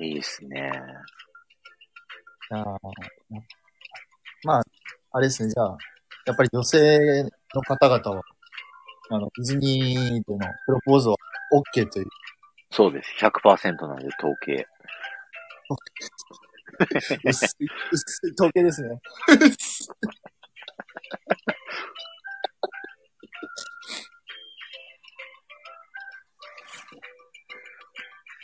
[0.00, 0.72] いいですね。
[2.52, 2.64] あー
[4.44, 4.62] まあ、
[5.10, 5.76] あれですね、じゃあ、
[6.24, 7.22] やっぱり女性
[7.54, 8.22] の方々は、
[9.10, 11.16] あの、ディズニーでのプロポーズは
[11.74, 12.06] OK という。
[12.70, 13.14] そうです。
[13.20, 14.66] 100%なんで、統計。
[17.24, 17.48] 薄い、
[17.90, 19.00] 薄い統計ですね。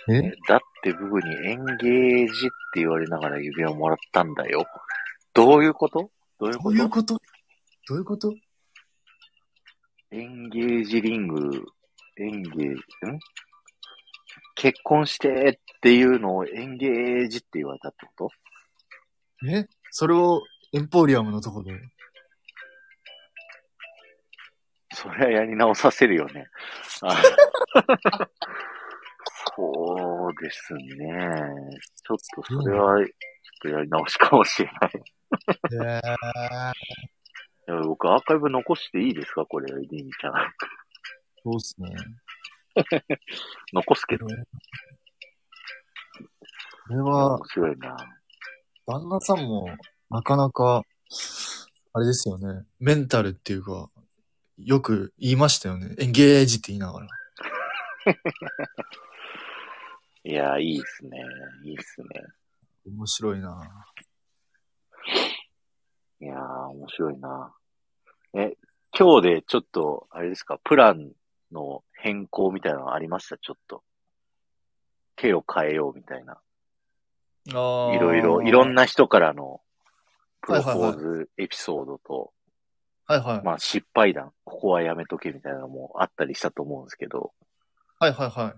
[0.09, 0.21] え？
[0.49, 4.67] だって僕にエンゲージって言われながら指輪もらったんだよ。
[5.33, 6.11] どういうこと？
[6.39, 6.75] どういうどこと？
[6.75, 7.19] ういうこと？
[7.89, 8.35] どういうこと？
[10.17, 11.65] エンゲージリング、
[12.19, 12.77] エンゲージ、ん？
[14.55, 18.31] 結婚してっていうのをエンゲージって言われたってこ
[19.43, 19.49] と？
[19.51, 19.67] え？
[19.91, 20.41] それを
[20.73, 21.73] エンポリアムのとこで？
[24.93, 26.47] それはやり直させるよね。
[27.03, 27.21] あ
[29.57, 30.81] そうですね。
[32.07, 33.09] ちょっとそれは、ちょっ
[33.63, 34.93] とやり直しかもしれない。
[35.75, 36.13] へえ。
[37.11, 37.14] い
[37.67, 39.47] や僕アーカイブ残していいですか？
[39.47, 40.33] これ、リンちゃん。
[41.43, 41.91] そうっすね。
[43.73, 44.27] 残すけど。
[44.27, 44.33] こ
[46.91, 47.97] れは面、白いな。
[48.87, 49.67] 旦那さんも、
[50.11, 50.83] なかなか、
[51.93, 52.67] あれですよね。
[52.81, 53.89] メンタルっていうか、
[54.59, 55.95] よく言いましたよね。
[55.99, 57.09] エンゲージって言いながら。
[60.25, 61.19] いや、いいっすね。
[61.65, 62.09] いいっすね。
[62.87, 63.87] 面白いな
[66.25, 67.55] いやー、面白いな。
[68.33, 68.57] え、
[68.99, 71.11] 今日でちょっと、あれですか、プラン
[71.53, 73.37] の変更みたいなのありました？
[73.37, 73.83] ちょっと。
[75.17, 76.39] 手を変えようみたいな。
[77.53, 78.85] あいろいろ、いろんな。
[78.85, 79.61] な人からの
[80.41, 82.33] プロポはいはいーズエピソードと、
[83.05, 83.43] はいはい。
[83.45, 87.35] まあ失敗談、ここはやめとけみたいなのもあったりしたと思うんですけど、
[87.99, 88.55] はいはいは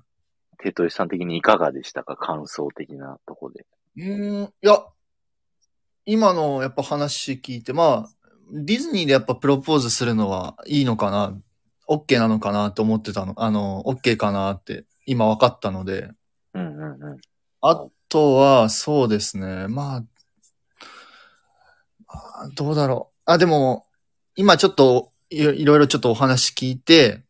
[0.58, 2.16] テトリさん的にいかがでしたか？
[2.16, 3.66] 感想的なとこで。
[3.96, 4.08] い。
[4.08, 4.84] うーん、いや、
[6.06, 8.08] 今のやっぱ話聞いて、まあ、
[8.52, 11.36] ディズニーでやっぱプロポーズするのはいいのかな、
[11.88, 16.10] OK なのかなと思ってたの、あの、OK かなって今分かったので、
[16.54, 17.18] うんうんうん。
[17.60, 19.68] あとは、そうですね。
[19.68, 20.00] まあ、
[22.06, 23.32] まあどうだろう。
[23.32, 23.86] あ、でも、
[24.36, 27.22] 今ちょっとい、いろいろちょっとお話聞いて、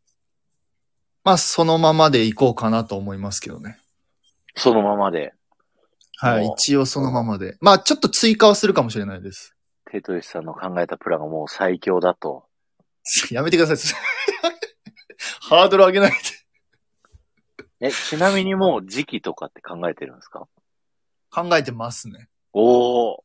[1.25, 3.79] まあ、そのままでいこうかなと思いますけどね。
[4.55, 5.35] そのままで、
[6.19, 6.47] はい。
[6.47, 7.57] お一応そのままで。
[7.61, 9.55] まあ、ちょっと追加はするかもしれないです。
[9.91, 12.47] テトリスさんの考えたプランがもう最強だと。
[13.31, 13.97] やめてください。
[15.49, 16.17] ハードル上げないで。
[17.89, 20.49] え、ちなみにもう時期とかって考えてるんですか？
[21.31, 22.29] 考えてますね。
[22.53, 23.23] おー。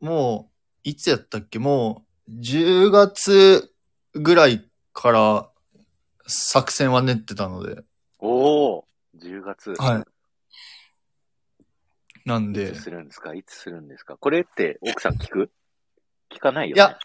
[0.00, 1.58] もう、いつやったっけ？
[1.58, 3.72] もう、10月
[4.12, 5.50] ぐらいから
[6.26, 7.82] 作戦は練ってたので。
[8.18, 8.84] おー。
[9.18, 9.72] 10月。
[9.78, 10.04] はい。
[12.24, 13.34] なんでいつ、するんですか？
[13.34, 14.16] いつするんですか？
[14.16, 15.50] これって奥さん聞く？
[16.30, 16.80] 聞かないよね。
[16.80, 16.98] いや、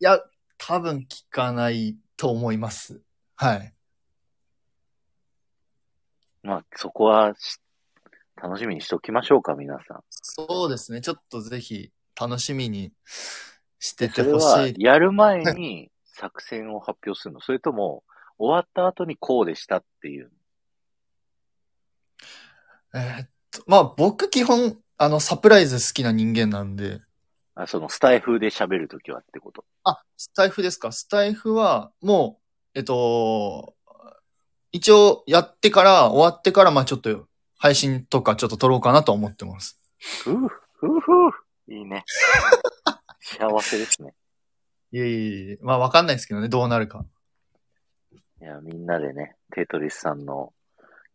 [0.00, 0.20] いや、
[0.58, 3.00] 多分聞かないと思います。
[3.36, 3.74] はい。
[6.42, 7.58] まあ、そこはし
[8.36, 10.02] 楽しみにしときましょうか、皆さん。
[10.10, 11.00] そうですね。
[11.00, 11.90] ちょっとぜひ
[12.20, 12.92] 楽しみに
[13.78, 14.46] しててそれほしい。
[14.46, 18.04] はやる前に作戦を発表するのそれとも、
[18.38, 20.30] 終わった後にこうでしたっていう。
[22.94, 23.31] えー
[23.66, 27.00] まあ僕基本、あの、サプライズ好きな人間なんで、
[27.54, 29.64] あそのスタイフで喋るときはってこと？
[29.84, 30.90] あ、スタイフですか？
[30.92, 32.40] スタイフは、も
[32.74, 33.74] う、えっと、
[34.72, 37.26] 一応やってから、終わってから、まあちょっと
[37.58, 39.78] 配信とかちょっと撮ろうかなと思ってます。
[40.24, 40.34] ふう、
[40.74, 41.30] ふうふう。
[41.68, 42.04] いいね。
[43.20, 44.14] 幸せですね。
[44.92, 47.04] いえいえいえ、まあわかんないですけどね、どうなるか。
[48.40, 50.54] いや、みんなでね、テトリスさんの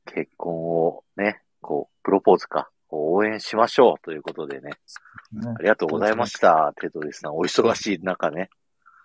[0.05, 0.53] 結婚
[0.85, 4.71] をね、こう、プロポーズか、応援しましょうということでね。
[5.31, 6.73] ねありがとうございました。
[6.79, 8.49] テトリスさん、お忙しい中ね。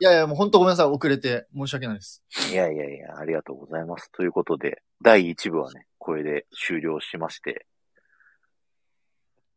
[0.01, 2.23] いやいや、もう本当ごめんなさい、遅れて申し訳ないです。
[2.51, 4.11] いやいやいや、ありがとうございます。
[4.13, 7.67] ということで、第1部はね、これで終了しまして、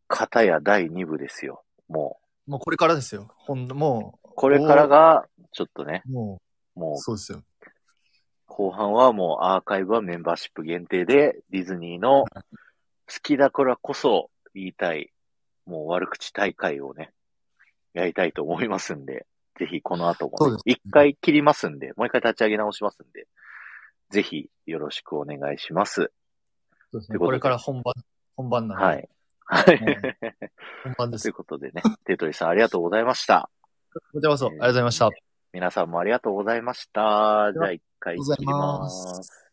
[0.07, 1.63] 片や第2部ですよ。
[1.87, 3.33] ももうこれからですよ。
[3.37, 6.41] ほんもう、これからが、ちょっとね、う、も
[6.75, 7.39] もう、そうですよ。
[7.39, 7.43] う、
[8.45, 12.25] 後半はもうアーカイブはメンバーシップ限定で、ディズニーの
[13.07, 15.11] 好きだからこそ言いたい、
[15.65, 17.11] もう悪口大会をね、
[17.93, 19.25] やりたいと思いますんで、
[19.57, 23.27] ぜひこの後もねそうです、一回切りますんで、もう一回立ち上げ直しますんで、
[24.09, 26.11] ぜひよろしくお願いします。
[26.91, 27.17] そうですね。
[27.17, 27.93] これから本番、
[28.35, 28.85] 本番なんで。
[28.85, 29.09] はい。
[29.47, 29.79] はい。
[30.83, 31.33] 本番ですという。
[31.33, 33.49] ことでね、テトリさんありがとうございました。
[34.11, 35.09] こちらこそ、ありがとうございました。
[35.53, 37.51] 皆さんもありがとうございました。
[37.53, 38.79] じゃあ一回切りま。
[38.79, 39.45] ます